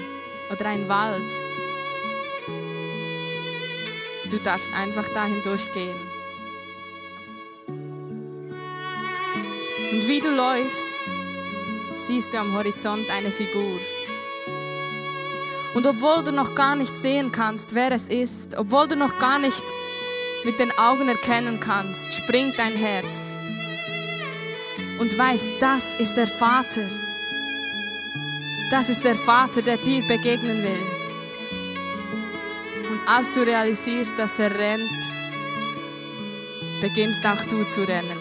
oder 0.51 0.65
ein 0.67 0.87
Wald. 0.87 1.33
Du 4.29 4.37
darfst 4.37 4.69
einfach 4.73 5.07
dahin 5.09 5.41
durchgehen. 5.43 5.95
Und 9.91 10.07
wie 10.07 10.19
du 10.19 10.29
läufst, 10.29 10.99
siehst 12.07 12.33
du 12.33 12.39
am 12.39 12.53
Horizont 12.53 13.09
eine 13.09 13.29
Figur. 13.29 13.79
Und 15.73 15.85
obwohl 15.85 16.23
du 16.23 16.31
noch 16.31 16.55
gar 16.55 16.75
nicht 16.75 16.95
sehen 16.95 17.31
kannst, 17.31 17.75
wer 17.75 17.91
es 17.91 18.07
ist, 18.07 18.57
obwohl 18.57 18.87
du 18.87 18.95
noch 18.95 19.19
gar 19.19 19.37
nicht 19.37 19.63
mit 20.43 20.59
den 20.59 20.71
Augen 20.77 21.07
erkennen 21.07 21.59
kannst, 21.59 22.13
springt 22.13 22.57
dein 22.57 22.75
Herz 22.75 23.17
und 24.99 25.17
weißt, 25.17 25.49
das 25.59 25.93
ist 25.99 26.15
der 26.15 26.27
Vater 26.27 26.87
das 28.69 28.89
ist 28.89 29.05
der 29.05 29.15
Vater, 29.15 29.61
der 29.61 29.77
dir 29.77 30.01
begegnen 30.05 30.61
will. 30.61 30.85
Und 32.91 32.99
als 33.07 33.33
du 33.33 33.41
realisierst, 33.41 34.19
dass 34.19 34.39
er 34.39 34.53
rennt, 34.53 34.89
beginnst 36.81 37.25
auch 37.25 37.43
du 37.45 37.63
zu 37.63 37.87
rennen. 37.87 38.17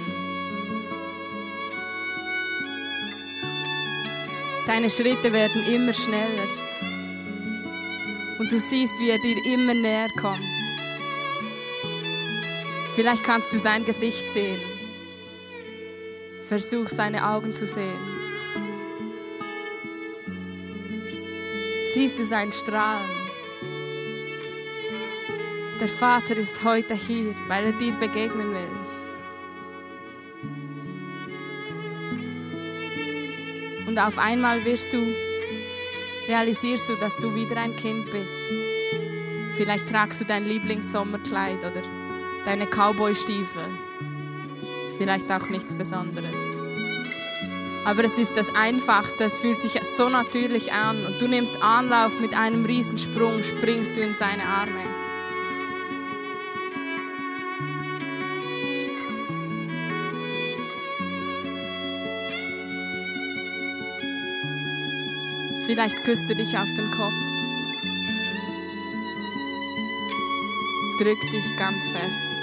Deine 4.66 4.88
Schritte 4.90 5.32
werden 5.32 5.64
immer 5.66 5.92
schneller. 5.92 6.48
Und 8.38 8.52
du 8.52 8.60
siehst, 8.60 8.94
wie 9.00 9.10
er 9.10 9.18
dir 9.18 9.36
immer 9.52 9.74
näher 9.74 10.08
kommt. 10.20 10.55
Vielleicht 12.96 13.22
kannst 13.22 13.52
du 13.52 13.58
sein 13.58 13.84
Gesicht 13.84 14.28
sehen. 14.30 14.60
Versuch 16.42 16.88
seine 16.88 17.28
Augen 17.28 17.52
zu 17.52 17.66
sehen. 17.66 18.16
siehst 21.96 22.18
du 22.18 22.26
sein 22.26 22.52
Strahlen. 22.52 23.08
Der 25.80 25.88
Vater 25.88 26.36
ist 26.36 26.62
heute 26.62 26.94
hier, 26.94 27.34
weil 27.48 27.64
er 27.64 27.72
dir 27.72 27.94
begegnen 27.94 28.50
will. 28.52 28.68
Und 33.86 33.98
auf 33.98 34.18
einmal 34.18 34.62
wirst 34.66 34.92
du, 34.92 34.98
realisierst 36.28 36.86
du, 36.90 36.96
dass 36.96 37.16
du 37.16 37.34
wieder 37.34 37.56
ein 37.56 37.74
Kind 37.76 38.10
bist. 38.10 38.34
Vielleicht 39.56 39.88
tragst 39.88 40.20
du 40.20 40.26
dein 40.26 40.44
Lieblingssommerkleid 40.44 41.64
oder 41.64 41.80
deine 42.46 42.66
Cowboystiefel. 42.66 43.64
Vielleicht 44.96 45.30
auch 45.30 45.48
nichts 45.50 45.74
Besonderes 45.74 46.56
aber 47.86 48.02
es 48.02 48.18
ist 48.18 48.36
das 48.36 48.52
Einfachste, 48.52 49.22
es 49.22 49.36
fühlt 49.36 49.60
sich 49.60 49.80
so 49.96 50.08
natürlich 50.08 50.72
an 50.72 50.96
und 51.06 51.22
du 51.22 51.28
nimmst 51.28 51.62
Anlauf 51.62 52.18
mit 52.18 52.36
einem 52.36 52.64
Riesensprung, 52.64 53.44
springst 53.44 53.96
du 53.96 54.00
in 54.00 54.12
seine 54.12 54.42
Arme. 54.42 54.72
Vielleicht 65.66 66.02
küsst 66.02 66.28
du 66.28 66.34
dich 66.34 66.58
auf 66.58 66.68
den 66.76 66.90
Kopf. 66.90 67.12
Drück 70.98 71.20
dich 71.20 71.56
ganz 71.56 71.86
fest. 71.86 72.35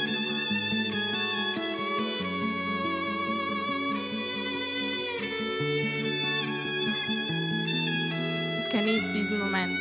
Genieß 8.84 9.12
diesen 9.14 9.40
Moment. 9.40 9.72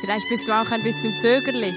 Vielleicht 0.00 0.28
bist 0.28 0.46
du 0.46 0.52
auch 0.52 0.70
ein 0.70 0.82
bisschen 0.82 1.16
zögerlich. 1.16 1.76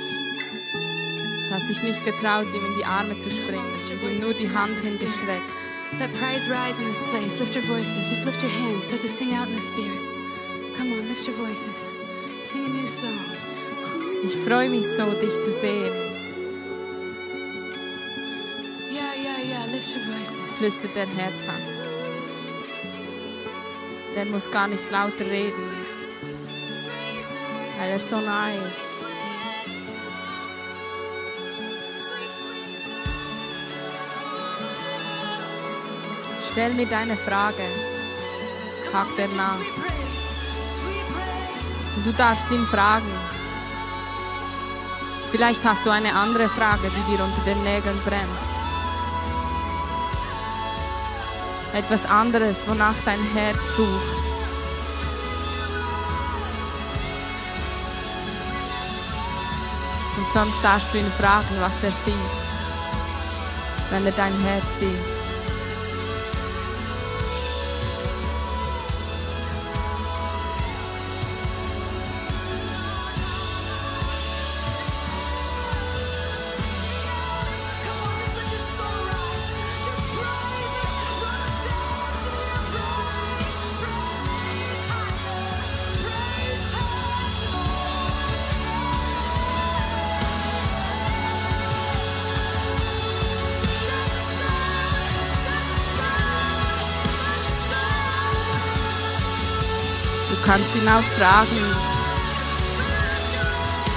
Du 1.47 1.55
hast 1.55 1.67
dich 1.67 1.81
nicht 1.81 2.03
getraut, 2.05 2.53
ihm 2.53 2.65
in 2.65 2.75
die 2.77 2.85
Arme 2.85 3.17
zu 3.17 3.29
springen, 3.31 3.65
ihm 3.89 4.19
nur 4.19 4.33
die 4.33 4.49
Hand 4.49 4.79
hingestreckt. 4.79 5.49
Let 5.97 6.11
praise 6.13 6.47
rise 6.47 6.79
in 6.79 6.87
this 6.87 7.01
place. 7.09 7.39
Lift 7.39 7.55
your 7.55 7.63
voices. 7.63 8.09
Just 8.09 8.25
lift 8.25 8.43
your 8.43 8.51
hands. 8.51 8.85
Start 8.85 9.01
to 9.01 9.07
sing 9.07 9.33
out 9.33 9.47
in 9.47 9.55
the 9.55 9.61
spirit. 9.61 9.97
Come 10.77 10.91
on, 10.93 11.07
lift 11.07 11.27
your 11.27 11.35
voices. 11.35 11.95
Sing 12.43 12.63
a 12.65 12.69
new 12.69 12.85
song. 12.85 13.19
Ich 14.23 14.35
freue 14.35 14.69
mich 14.69 14.85
so, 14.85 15.05
dich 15.19 15.39
zu 15.41 15.51
sehen, 15.51 15.91
Yeah, 18.91 19.13
yeah, 19.15 19.39
yeah. 19.49 19.65
Lift 19.73 19.89
your 19.95 20.03
voices. 20.13 20.57
flüstert 20.59 20.95
er 20.95 21.07
herzhaft. 21.07 21.78
Der 24.19 24.25
muss 24.25 24.51
gar 24.51 24.67
nicht 24.67 24.91
lauter 24.91 25.25
reden, 25.25 25.65
weil 27.79 27.89
er 27.89 27.99
so 28.01 28.19
nah 28.19 28.49
ist. 28.49 28.81
Stell 36.51 36.73
mir 36.73 36.85
deine 36.85 37.15
Frage, 37.15 37.63
hakt 38.91 39.17
er 39.19 39.29
nach. 39.29 39.55
Und 41.95 42.05
du 42.05 42.11
darfst 42.11 42.51
ihn 42.51 42.65
fragen. 42.65 43.13
Vielleicht 45.31 45.63
hast 45.63 45.85
du 45.85 45.91
eine 45.91 46.13
andere 46.13 46.49
Frage, 46.49 46.91
die 46.91 47.15
dir 47.15 47.23
unter 47.23 47.41
den 47.43 47.63
Nägeln 47.63 48.01
brennt. 48.03 48.58
Etwas 51.73 52.05
anderes, 52.05 52.67
wonach 52.67 52.95
dein 53.05 53.21
Herz 53.33 53.75
sucht. 53.75 54.39
Und 60.17 60.29
sonst 60.33 60.63
darfst 60.63 60.93
du 60.93 60.97
ihn 60.97 61.11
fragen, 61.11 61.55
was 61.59 61.83
er 61.83 61.91
sieht, 61.91 62.15
wenn 63.91 64.05
er 64.05 64.11
dein 64.11 64.37
Herz 64.41 64.65
sieht. 64.79 65.18
Kannst 100.49 100.75
ihn 100.75 100.89
auch 100.89 101.03
fragen, 101.15 101.75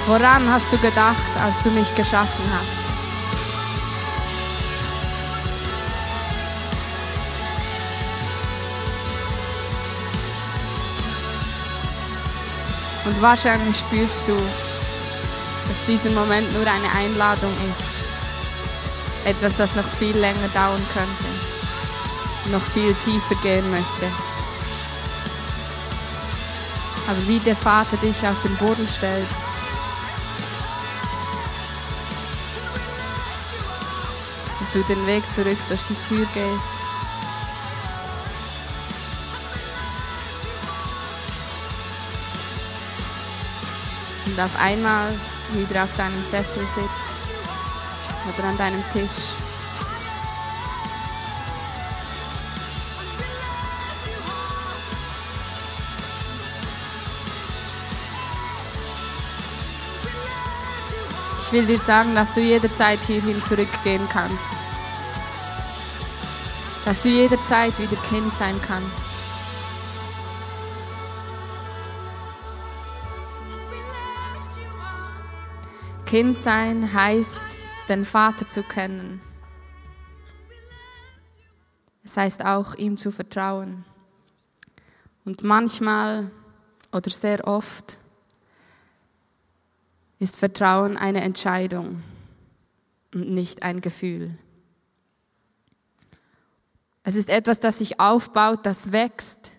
woran 0.05 0.47
hast 0.51 0.71
du 0.71 0.77
gedacht, 0.77 1.31
als 1.43 1.59
du 1.63 1.71
mich 1.71 1.95
geschaffen 1.95 2.45
hast? 2.53 2.83
Und 13.07 13.19
wahrscheinlich 13.19 13.75
spürst 13.77 14.27
du, 14.27 14.35
dass 14.35 15.85
dieser 15.87 16.11
Moment 16.11 16.53
nur 16.53 16.67
eine 16.67 16.91
Einladung 16.95 17.51
ist. 17.71 17.81
Etwas, 19.25 19.55
das 19.55 19.73
noch 19.73 19.87
viel 19.97 20.15
länger 20.15 20.49
dauern 20.53 20.85
könnte, 20.93 22.51
noch 22.51 22.61
viel 22.73 22.93
tiefer 23.03 23.41
gehen 23.41 23.71
möchte. 23.71 24.32
Aber 27.05 27.27
wie 27.27 27.39
der 27.39 27.55
Vater 27.55 27.97
dich 27.97 28.25
auf 28.25 28.39
den 28.41 28.55
Boden 28.57 28.87
stellt, 28.87 29.27
und 34.59 34.73
du 34.73 34.83
den 34.83 35.05
Weg 35.05 35.29
zurück 35.29 35.57
durch 35.67 35.81
die 35.89 36.07
Tür 36.07 36.25
gehst, 36.33 36.67
und 44.25 44.39
auf 44.39 44.55
einmal 44.59 45.13
wieder 45.51 45.83
auf 45.83 45.95
deinem 45.97 46.23
Sessel 46.23 46.65
sitzt 46.65 47.13
oder 48.35 48.47
an 48.47 48.57
deinem 48.57 48.83
Tisch. 48.91 49.42
Will 61.53 61.67
dir 61.67 61.77
sagen, 61.77 62.15
dass 62.15 62.33
du 62.33 62.41
jederzeit 62.41 62.99
hierhin 63.01 63.39
zurückgehen 63.41 64.09
kannst. 64.09 64.51
Dass 66.83 67.03
du 67.03 67.09
jederzeit 67.09 67.77
wieder 67.79 67.95
Kind 68.01 68.33
sein 68.33 68.59
kannst. 68.61 69.01
Kind 76.07 76.37
sein 76.37 76.91
heißt, 76.91 77.45
den 77.87 78.03
Vater 78.03 78.49
zu 78.49 78.63
kennen. 78.63 79.21
Es 82.03 82.17
heißt 82.17 82.43
auch, 82.43 82.73
ihm 82.75 82.97
zu 82.97 83.11
vertrauen. 83.11 83.85
Und 85.23 85.43
manchmal 85.43 86.31
oder 86.91 87.09
sehr 87.11 87.47
oft 87.47 87.97
ist 90.23 90.37
Vertrauen 90.37 90.95
eine 90.95 91.19
Entscheidung 91.19 92.01
und 93.13 93.29
nicht 93.29 93.61
ein 93.61 93.81
Gefühl. 93.81 94.37
Es 97.03 97.17
ist 97.17 97.29
etwas, 97.29 97.59
das 97.59 97.79
sich 97.79 97.99
aufbaut, 97.99 98.65
das 98.65 98.93
wächst 98.93 99.51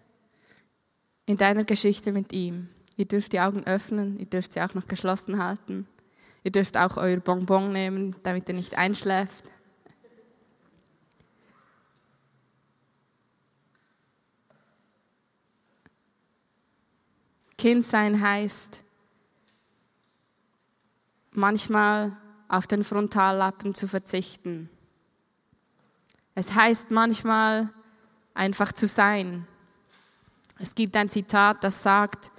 in 1.27 1.37
deiner 1.37 1.65
Geschichte 1.65 2.13
mit 2.13 2.33
ihm. 2.33 2.71
Ihr 2.97 3.05
dürft 3.05 3.35
die 3.35 3.41
Augen 3.41 3.65
öffnen, 3.65 4.19
ihr 4.19 4.25
dürft 4.25 4.55
sie 4.55 4.63
auch 4.63 4.73
noch 4.73 4.89
geschlossen 4.89 5.43
halten. 5.43 5.87
Ihr 6.45 6.51
dürft 6.51 6.79
auch 6.79 6.97
euer 6.97 7.19
Bonbon 7.19 7.71
nehmen, 7.71 8.17
damit 8.23 8.49
ihr 8.49 8.55
nicht 8.55 8.79
einschläft. 8.79 9.45
Kind 17.59 17.85
sein 17.85 18.23
heißt, 18.23 18.81
manchmal 21.37 22.17
auf 22.49 22.67
den 22.67 22.85
Frontallappen 22.85 23.75
zu 23.75 23.89
verzichten. 23.89 24.71
Es 26.35 26.55
heißt 26.55 26.91
manchmal 26.91 27.69
einfach 28.35 28.73
zu 28.73 28.89
sein. 28.89 29.47
Es 30.59 30.75
gibt 30.75 30.97
ein 30.97 31.09
Zitat, 31.09 31.63
das 31.65 31.83
sagt, 31.83 32.33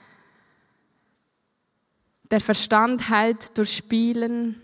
der 2.32 2.42
Verstand 2.42 3.10
heilt 3.10 3.58
durch 3.58 3.76
Spielen, 3.76 4.62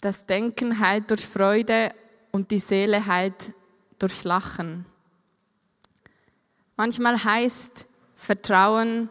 das 0.00 0.26
Denken 0.26 0.78
heilt 0.78 1.10
durch 1.10 1.26
Freude 1.26 1.92
und 2.30 2.50
die 2.50 2.58
Seele 2.58 3.06
heilt 3.06 3.54
durch 3.98 4.24
Lachen. 4.24 4.86
Manchmal 6.76 7.22
heißt 7.22 7.86
Vertrauen, 8.16 9.08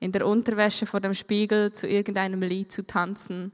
in 0.00 0.12
der 0.12 0.26
Unterwäsche 0.26 0.86
vor 0.86 1.00
dem 1.00 1.14
Spiegel 1.14 1.72
zu 1.72 1.86
irgendeinem 1.86 2.40
Lied 2.40 2.70
zu 2.70 2.86
tanzen 2.86 3.52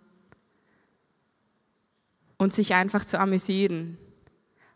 und 2.36 2.52
sich 2.52 2.74
einfach 2.74 3.04
zu 3.04 3.18
amüsieren. 3.18 3.98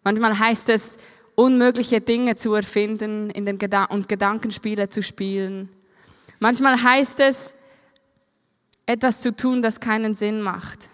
Manchmal 0.02 0.38
heißt 0.38 0.68
es, 0.70 0.96
unmögliche 1.35 2.00
Dinge 2.00 2.37
zu 2.37 2.54
erfinden 2.54 3.31
in 3.31 3.44
den 3.44 3.59
Geda 3.59 3.85
und 3.85 4.09
Gedankenspiele 4.09 4.88
zu 4.88 5.02
spielen. 5.02 5.68
Manchmal 6.38 6.83
heißt 6.83 7.20
es, 7.20 7.54
etwas 8.87 9.20
zu 9.20 9.37
tun, 9.37 9.61
das 9.61 9.81
keinen 9.81 10.14
Sinn 10.14 10.40
macht. 10.40 10.88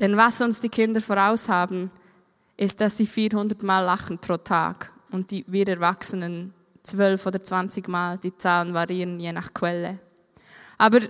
Denn 0.00 0.16
was 0.16 0.40
uns 0.40 0.60
die 0.60 0.68
Kinder 0.68 1.00
voraus 1.00 1.48
haben, 1.48 1.90
ist, 2.56 2.80
dass 2.80 2.96
sie 2.96 3.06
400 3.06 3.62
Mal 3.62 3.80
lachen 3.80 4.18
pro 4.18 4.36
Tag 4.36 4.92
und 5.10 5.30
die, 5.30 5.44
wir 5.48 5.66
Erwachsenen 5.66 6.52
12 6.88 7.26
oder 7.26 7.42
20 7.42 7.88
Mal. 7.88 8.18
Die 8.18 8.36
Zahlen 8.36 8.74
variieren 8.74 9.20
je 9.20 9.32
nach 9.32 9.52
Quelle. 9.54 9.98
Aber 10.76 11.00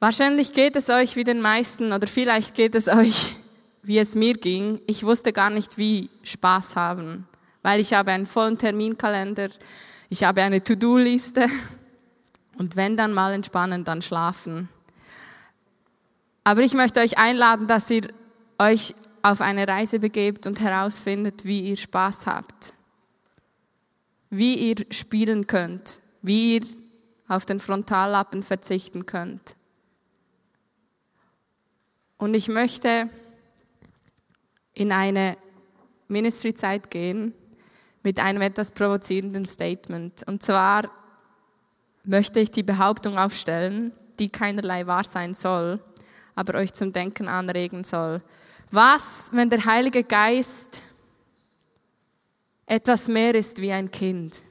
wahrscheinlich 0.00 0.52
geht 0.52 0.76
es 0.76 0.88
euch 0.90 1.16
wie 1.16 1.24
den 1.24 1.40
meisten 1.40 1.92
oder 1.92 2.06
vielleicht 2.06 2.54
geht 2.54 2.74
es 2.74 2.88
euch, 2.88 3.36
wie 3.82 3.98
es 3.98 4.14
mir 4.14 4.34
ging. 4.34 4.80
Ich 4.86 5.04
wusste 5.04 5.32
gar 5.32 5.50
nicht, 5.50 5.78
wie 5.78 6.10
Spaß 6.22 6.76
haben, 6.76 7.26
weil 7.62 7.80
ich 7.80 7.92
habe 7.94 8.12
einen 8.12 8.26
vollen 8.26 8.58
Terminkalender, 8.58 9.48
ich 10.08 10.24
habe 10.24 10.42
eine 10.42 10.62
To-Do-Liste 10.62 11.46
und 12.58 12.76
wenn 12.76 12.96
dann 12.96 13.12
mal 13.12 13.32
entspannen, 13.32 13.84
dann 13.84 14.02
schlafen. 14.02 14.68
Aber 16.44 16.60
ich 16.60 16.74
möchte 16.74 17.00
euch 17.00 17.16
einladen, 17.16 17.66
dass 17.66 17.90
ihr 17.90 18.08
euch 18.58 18.94
auf 19.22 19.40
eine 19.40 19.66
Reise 19.66 19.98
begebt 19.98 20.46
und 20.46 20.60
herausfindet, 20.60 21.44
wie 21.46 21.70
ihr 21.70 21.78
Spaß 21.78 22.26
habt, 22.26 22.74
wie 24.36 24.70
ihr 24.70 24.76
spielen 24.90 25.46
könnt, 25.46 25.98
wie 26.22 26.56
ihr 26.56 26.66
auf 27.28 27.46
den 27.46 27.60
Frontallappen 27.60 28.42
verzichten 28.42 29.06
könnt. 29.06 29.56
Und 32.18 32.34
ich 32.34 32.48
möchte 32.48 33.08
in 34.74 34.92
eine 34.92 35.36
Ministry-Zeit 36.08 36.90
gehen 36.90 37.32
mit 38.02 38.20
einem 38.20 38.42
etwas 38.42 38.70
provozierenden 38.70 39.44
Statement. 39.44 40.26
Und 40.26 40.42
zwar 40.42 40.90
möchte 42.04 42.40
ich 42.40 42.50
die 42.50 42.62
Behauptung 42.62 43.18
aufstellen, 43.18 43.92
die 44.18 44.28
keinerlei 44.28 44.86
wahr 44.86 45.04
sein 45.04 45.34
soll, 45.34 45.80
aber 46.34 46.58
euch 46.58 46.72
zum 46.72 46.92
Denken 46.92 47.28
anregen 47.28 47.84
soll. 47.84 48.20
Was, 48.70 49.30
wenn 49.32 49.50
der 49.50 49.64
Heilige 49.64 50.04
Geist 50.04 50.82
etwas 52.66 53.08
mehr 53.08 53.34
ist 53.34 53.60
wie 53.60 53.72
ein 53.72 53.90
Kind? 53.90 54.42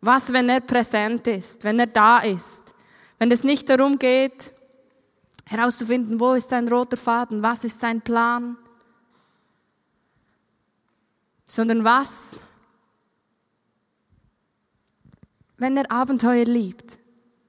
Was, 0.00 0.32
wenn 0.32 0.48
er 0.48 0.60
präsent 0.60 1.26
ist, 1.26 1.64
wenn 1.64 1.78
er 1.80 1.86
da 1.86 2.18
ist? 2.18 2.74
Wenn 3.18 3.32
es 3.32 3.42
nicht 3.42 3.68
darum 3.68 3.98
geht, 3.98 4.52
herauszufinden, 5.44 6.20
wo 6.20 6.34
ist 6.34 6.50
sein 6.50 6.68
roter 6.68 6.96
Faden, 6.96 7.42
was 7.42 7.64
ist 7.64 7.80
sein 7.80 8.00
Plan, 8.00 8.56
sondern 11.46 11.82
was, 11.82 12.36
wenn 15.56 15.76
er 15.76 15.90
Abenteuer 15.90 16.44
liebt, 16.44 16.98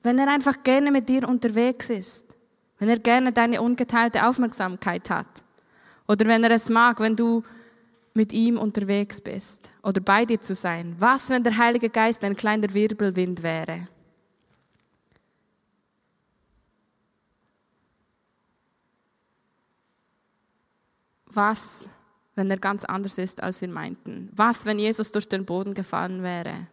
wenn 0.02 0.17
er 0.17 0.30
einfach 0.30 0.63
gerne 0.63 0.91
mit 0.91 1.10
dir 1.10 1.28
unterwegs 1.28 1.89
ist, 1.89 2.26
wenn 2.80 2.89
er 2.89 3.00
gerne 3.00 3.34
deine 3.34 3.62
ungeteilte 3.62 4.26
Aufmerksamkeit 4.26 5.10
hat 5.10 5.43
oder 6.08 6.26
wenn 6.26 6.43
er 6.43 6.52
es 6.52 6.69
mag, 6.69 7.00
wenn 7.02 7.15
du 7.15 7.43
mit 8.19 8.34
ihm 8.34 8.58
unterwegs 8.58 9.21
bist 9.21 9.71
oder 9.82 10.01
bei 10.01 10.25
dir 10.25 10.41
zu 10.41 10.53
sein. 10.53 10.93
Was, 10.99 11.29
wenn 11.29 11.41
der 11.41 11.55
Heilige 11.55 11.89
Geist 11.89 12.21
ein 12.25 12.36
kleiner 12.36 12.73
Wirbelwind 12.73 13.43
wäre? 13.43 13.88
Was, 21.27 21.86
wenn 22.36 22.51
er 22.51 22.58
ganz 22.58 22.84
anders 22.84 23.17
ist, 23.17 23.41
als 23.41 23.62
wir 23.62 23.69
meinten? 23.69 24.29
Was, 24.36 24.65
wenn 24.65 24.79
Jesus 24.79 25.13
durch 25.13 25.29
den 25.29 25.45
Boden 25.45 25.73
gefallen 25.73 26.21
wäre? 26.21 26.67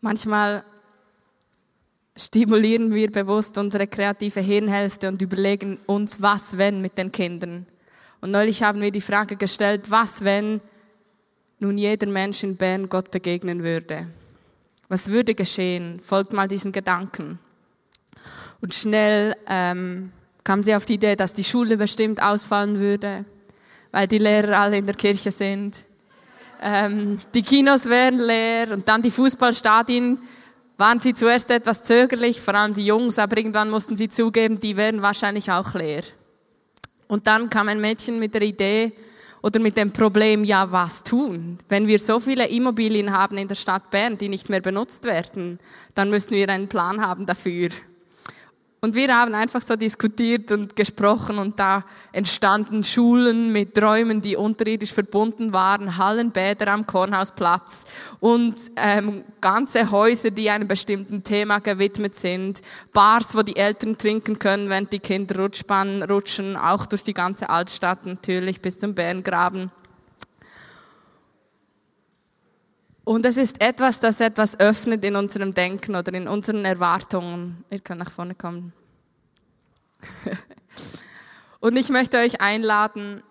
Manchmal 0.00 0.64
stimulieren 2.16 2.94
wir 2.94 3.12
bewusst 3.12 3.58
unsere 3.58 3.86
kreative 3.86 4.40
Hirnhälfte 4.40 5.08
und 5.08 5.20
überlegen 5.20 5.76
uns, 5.84 6.22
was 6.22 6.56
wenn 6.56 6.80
mit 6.80 6.96
den 6.96 7.12
Kindern. 7.12 7.66
Und 8.20 8.30
neulich 8.30 8.62
haben 8.62 8.80
wir 8.80 8.90
die 8.90 9.00
Frage 9.00 9.36
gestellt, 9.36 9.90
was 9.90 10.22
wenn 10.24 10.60
nun 11.58 11.78
jeder 11.78 12.06
Mensch 12.06 12.42
in 12.42 12.56
Bern 12.56 12.88
Gott 12.88 13.10
begegnen 13.10 13.62
würde? 13.62 14.06
Was 14.88 15.08
würde 15.08 15.34
geschehen? 15.34 16.00
Folgt 16.02 16.32
mal 16.32 16.48
diesen 16.48 16.72
Gedanken. 16.72 17.38
Und 18.60 18.74
schnell 18.74 19.34
ähm, 19.46 20.12
kam 20.44 20.62
sie 20.62 20.74
auf 20.74 20.84
die 20.84 20.94
Idee, 20.94 21.16
dass 21.16 21.32
die 21.32 21.44
Schule 21.44 21.76
bestimmt 21.76 22.22
ausfallen 22.22 22.80
würde, 22.80 23.24
weil 23.90 24.06
die 24.06 24.18
Lehrer 24.18 24.58
alle 24.58 24.78
in 24.78 24.86
der 24.86 24.96
Kirche 24.96 25.30
sind. 25.30 25.76
Ähm, 26.60 27.20
die 27.32 27.42
Kinos 27.42 27.86
wären 27.86 28.18
leer 28.18 28.72
und 28.72 28.86
dann 28.86 29.00
die 29.00 29.10
Fußballstadien 29.10 30.18
waren 30.76 31.00
sie 31.00 31.14
zuerst 31.14 31.50
etwas 31.50 31.84
zögerlich, 31.84 32.40
vor 32.40 32.54
allem 32.54 32.72
die 32.72 32.84
Jungs, 32.84 33.18
aber 33.18 33.36
irgendwann 33.36 33.70
mussten 33.70 33.96
sie 33.96 34.08
zugeben, 34.08 34.60
die 34.60 34.76
wären 34.76 35.02
wahrscheinlich 35.02 35.50
auch 35.50 35.74
leer. 35.74 36.02
Und 37.10 37.26
dann 37.26 37.50
kam 37.50 37.68
ein 37.68 37.80
Mädchen 37.80 38.20
mit 38.20 38.34
der 38.34 38.42
Idee 38.42 38.92
oder 39.42 39.58
mit 39.58 39.76
dem 39.76 39.90
Problem, 39.90 40.44
ja, 40.44 40.70
was 40.70 41.02
tun? 41.02 41.58
Wenn 41.68 41.88
wir 41.88 41.98
so 41.98 42.20
viele 42.20 42.46
Immobilien 42.46 43.10
haben 43.10 43.36
in 43.36 43.48
der 43.48 43.56
Stadt 43.56 43.90
Bern, 43.90 44.16
die 44.16 44.28
nicht 44.28 44.48
mehr 44.48 44.60
benutzt 44.60 45.04
werden, 45.04 45.58
dann 45.96 46.08
müssen 46.08 46.34
wir 46.34 46.48
einen 46.48 46.68
Plan 46.68 47.04
haben 47.04 47.26
dafür. 47.26 47.70
Und 48.82 48.94
wir 48.94 49.14
haben 49.14 49.34
einfach 49.34 49.60
so 49.60 49.76
diskutiert 49.76 50.50
und 50.52 50.74
gesprochen 50.74 51.38
und 51.38 51.58
da 51.58 51.84
entstanden 52.12 52.82
Schulen 52.82 53.52
mit 53.52 53.80
Räumen, 53.80 54.22
die 54.22 54.36
unterirdisch 54.36 54.94
verbunden 54.94 55.52
waren, 55.52 55.98
Hallenbäder 55.98 56.68
am 56.68 56.86
Kornhausplatz 56.86 57.84
und 58.20 58.54
ähm, 58.76 59.24
ganze 59.42 59.90
Häuser, 59.90 60.30
die 60.30 60.48
einem 60.48 60.66
bestimmten 60.66 61.22
Thema 61.22 61.58
gewidmet 61.58 62.14
sind, 62.14 62.62
Bars, 62.94 63.36
wo 63.36 63.42
die 63.42 63.56
Eltern 63.56 63.98
trinken 63.98 64.38
können, 64.38 64.70
während 64.70 64.94
die 64.94 64.98
Kinder 64.98 65.40
Rutschbahn 65.40 66.02
rutschen, 66.02 66.56
auch 66.56 66.86
durch 66.86 67.04
die 67.04 67.14
ganze 67.14 67.50
Altstadt 67.50 68.06
natürlich 68.06 68.62
bis 68.62 68.78
zum 68.78 68.94
Bärengraben. 68.94 69.70
Und 73.10 73.26
es 73.26 73.36
ist 73.36 73.60
etwas, 73.60 73.98
das 73.98 74.20
etwas 74.20 74.60
öffnet 74.60 75.04
in 75.04 75.16
unserem 75.16 75.52
Denken 75.52 75.96
oder 75.96 76.14
in 76.14 76.28
unseren 76.28 76.64
Erwartungen. 76.64 77.64
Ihr 77.68 77.80
könnt 77.80 77.98
nach 77.98 78.12
vorne 78.12 78.36
kommen. 78.36 78.72
Und 81.58 81.76
ich 81.76 81.88
möchte 81.88 82.18
euch 82.18 82.40
einladen, 82.40 83.24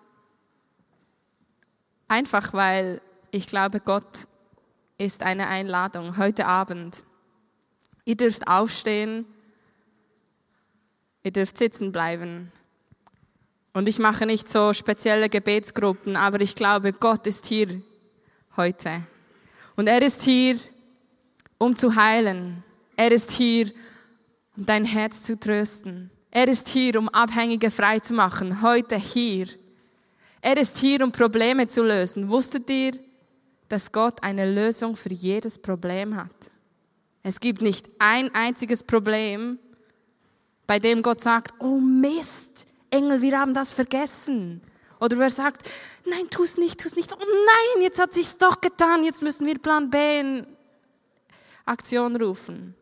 einfach 2.08 2.52
weil 2.52 3.00
ich 3.30 3.46
glaube, 3.46 3.80
Gott 3.80 4.28
ist 4.98 5.22
eine 5.22 5.46
Einladung 5.48 6.18
heute 6.18 6.44
Abend. 6.44 7.02
Ihr 8.04 8.18
dürft 8.18 8.48
aufstehen, 8.48 9.24
ihr 11.22 11.32
dürft 11.32 11.56
sitzen 11.56 11.90
bleiben. 11.90 12.52
Und 13.72 13.88
ich 13.88 13.98
mache 13.98 14.26
nicht 14.26 14.46
so 14.46 14.74
spezielle 14.74 15.30
Gebetsgruppen, 15.30 16.16
aber 16.16 16.42
ich 16.42 16.54
glaube, 16.54 16.92
Gott 16.92 17.26
ist 17.26 17.46
hier 17.46 17.80
heute. 18.58 19.04
Und 19.80 19.86
er 19.86 20.02
ist 20.02 20.24
hier, 20.24 20.58
um 21.56 21.74
zu 21.74 21.96
heilen. 21.96 22.62
Er 22.98 23.12
ist 23.12 23.30
hier, 23.30 23.72
um 24.54 24.66
dein 24.66 24.84
Herz 24.84 25.22
zu 25.22 25.40
trösten. 25.40 26.10
Er 26.30 26.48
ist 26.48 26.68
hier, 26.68 26.98
um 26.98 27.08
Abhängige 27.08 27.70
frei 27.70 27.98
zu 27.98 28.12
machen. 28.12 28.60
Heute 28.60 28.96
hier. 28.96 29.46
Er 30.42 30.58
ist 30.58 30.76
hier, 30.76 31.02
um 31.02 31.10
Probleme 31.10 31.66
zu 31.66 31.82
lösen. 31.82 32.28
Wusstet 32.28 32.68
ihr, 32.68 32.92
dass 33.70 33.90
Gott 33.90 34.22
eine 34.22 34.52
Lösung 34.52 34.96
für 34.96 35.14
jedes 35.14 35.56
Problem 35.56 36.14
hat? 36.14 36.50
Es 37.22 37.40
gibt 37.40 37.62
nicht 37.62 37.88
ein 37.98 38.34
einziges 38.34 38.82
Problem, 38.82 39.58
bei 40.66 40.78
dem 40.78 41.00
Gott 41.00 41.22
sagt, 41.22 41.54
oh 41.58 41.80
Mist, 41.80 42.66
Engel, 42.90 43.22
wir 43.22 43.40
haben 43.40 43.54
das 43.54 43.72
vergessen. 43.72 44.60
Oder 45.00 45.18
wer 45.18 45.30
sagt, 45.30 45.68
nein, 46.04 46.28
tu 46.30 46.44
es 46.44 46.58
nicht, 46.58 46.78
tu 46.78 46.86
es 46.86 46.94
nicht. 46.94 47.12
Oh 47.12 47.18
nein, 47.18 47.82
jetzt 47.82 47.98
hat 47.98 48.12
sich's 48.12 48.36
doch 48.36 48.60
getan, 48.60 49.02
jetzt 49.02 49.22
müssen 49.22 49.46
wir 49.46 49.58
Plan 49.58 49.90
B 49.90 50.20
in 50.20 50.46
Aktion 51.64 52.16
rufen. 52.16 52.74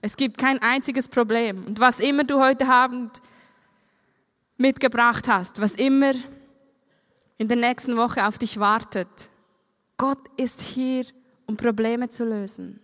Es 0.00 0.16
gibt 0.16 0.38
kein 0.38 0.60
einziges 0.60 1.06
Problem. 1.06 1.64
Und 1.66 1.78
was 1.78 2.00
immer 2.00 2.24
du 2.24 2.40
heute 2.40 2.66
Abend 2.66 3.20
mitgebracht 4.56 5.28
hast, 5.28 5.60
was 5.60 5.74
immer 5.74 6.12
in 7.36 7.48
der 7.48 7.56
nächsten 7.56 7.96
Woche 7.96 8.26
auf 8.26 8.38
dich 8.38 8.58
wartet, 8.58 9.08
Gott 9.98 10.18
ist 10.36 10.62
hier, 10.62 11.04
um 11.46 11.56
Probleme 11.56 12.08
zu 12.08 12.24
lösen, 12.24 12.80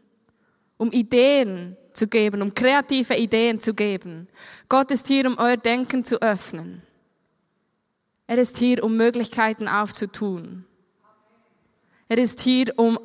um 0.76 0.90
Ideen 0.92 1.76
zu 1.92 2.06
geben, 2.06 2.42
um 2.42 2.54
kreative 2.54 3.16
Ideen 3.16 3.60
zu 3.60 3.74
geben. 3.74 4.28
Gott 4.68 4.90
ist 4.90 5.08
hier, 5.08 5.26
um 5.26 5.38
euer 5.38 5.56
Denken 5.56 6.04
zu 6.04 6.20
öffnen. 6.20 6.82
Er 8.28 8.36
ist 8.36 8.58
hier, 8.58 8.84
um 8.84 8.94
Möglichkeiten 8.94 9.66
aufzutun. 9.66 10.66
Er 12.08 12.18
ist 12.18 12.40
hier, 12.40 12.66
um, 12.76 13.00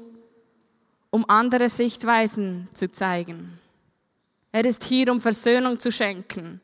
um 1.12 1.28
andere 1.30 1.70
Sichtweisen 1.70 2.70
zu 2.74 2.92
zeigen. 2.92 3.58
Er 4.52 4.66
ist 4.66 4.84
hier, 4.84 5.10
um 5.12 5.22
Versöhnung 5.22 5.80
zu 5.80 5.94
schenken. 5.94 6.60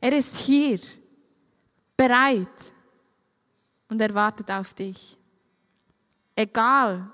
Er 0.00 0.12
ist 0.12 0.36
hier, 0.36 0.80
bereit 1.96 2.48
und 3.88 4.00
er 4.00 4.12
wartet 4.12 4.50
auf 4.50 4.74
dich. 4.74 5.16
Egal, 6.34 7.10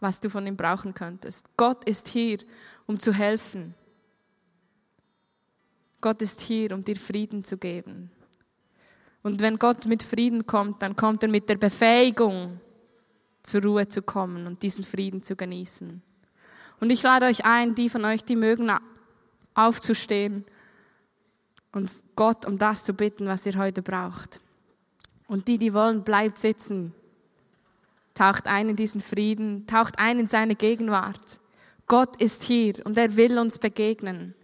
was 0.00 0.18
du 0.18 0.28
von 0.28 0.46
ihm 0.46 0.56
brauchen 0.56 0.94
könntest. 0.94 1.46
Gott 1.56 1.84
ist 1.84 2.08
hier, 2.08 2.38
um 2.86 2.98
zu 2.98 3.12
helfen. 3.12 3.74
Gott 6.00 6.20
ist 6.22 6.40
hier, 6.40 6.72
um 6.72 6.82
dir 6.82 6.96
Frieden 6.96 7.44
zu 7.44 7.56
geben. 7.56 8.10
Und 9.24 9.40
wenn 9.40 9.58
Gott 9.58 9.86
mit 9.86 10.02
Frieden 10.02 10.46
kommt, 10.46 10.82
dann 10.82 10.96
kommt 10.96 11.22
er 11.22 11.30
mit 11.30 11.48
der 11.48 11.56
Befähigung, 11.56 12.60
zur 13.42 13.62
Ruhe 13.62 13.88
zu 13.88 14.02
kommen 14.02 14.46
und 14.46 14.62
diesen 14.62 14.84
Frieden 14.84 15.22
zu 15.22 15.34
genießen. 15.34 16.02
Und 16.78 16.90
ich 16.90 17.02
lade 17.02 17.26
euch 17.26 17.44
ein, 17.44 17.74
die 17.74 17.88
von 17.88 18.04
euch, 18.04 18.22
die 18.22 18.36
mögen, 18.36 18.70
aufzustehen 19.54 20.44
und 21.72 21.90
Gott 22.16 22.46
um 22.46 22.58
das 22.58 22.84
zu 22.84 22.92
bitten, 22.92 23.26
was 23.26 23.46
ihr 23.46 23.56
heute 23.56 23.80
braucht. 23.80 24.40
Und 25.26 25.48
die, 25.48 25.56
die 25.56 25.72
wollen, 25.72 26.04
bleibt 26.04 26.36
sitzen. 26.36 26.94
Taucht 28.12 28.46
ein 28.46 28.68
in 28.68 28.76
diesen 28.76 29.00
Frieden, 29.00 29.66
taucht 29.66 29.98
ein 29.98 30.18
in 30.18 30.26
seine 30.26 30.54
Gegenwart. 30.54 31.40
Gott 31.86 32.20
ist 32.20 32.42
hier 32.44 32.74
und 32.84 32.98
er 32.98 33.16
will 33.16 33.38
uns 33.38 33.58
begegnen. 33.58 34.34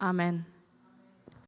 Amen. 0.00 0.46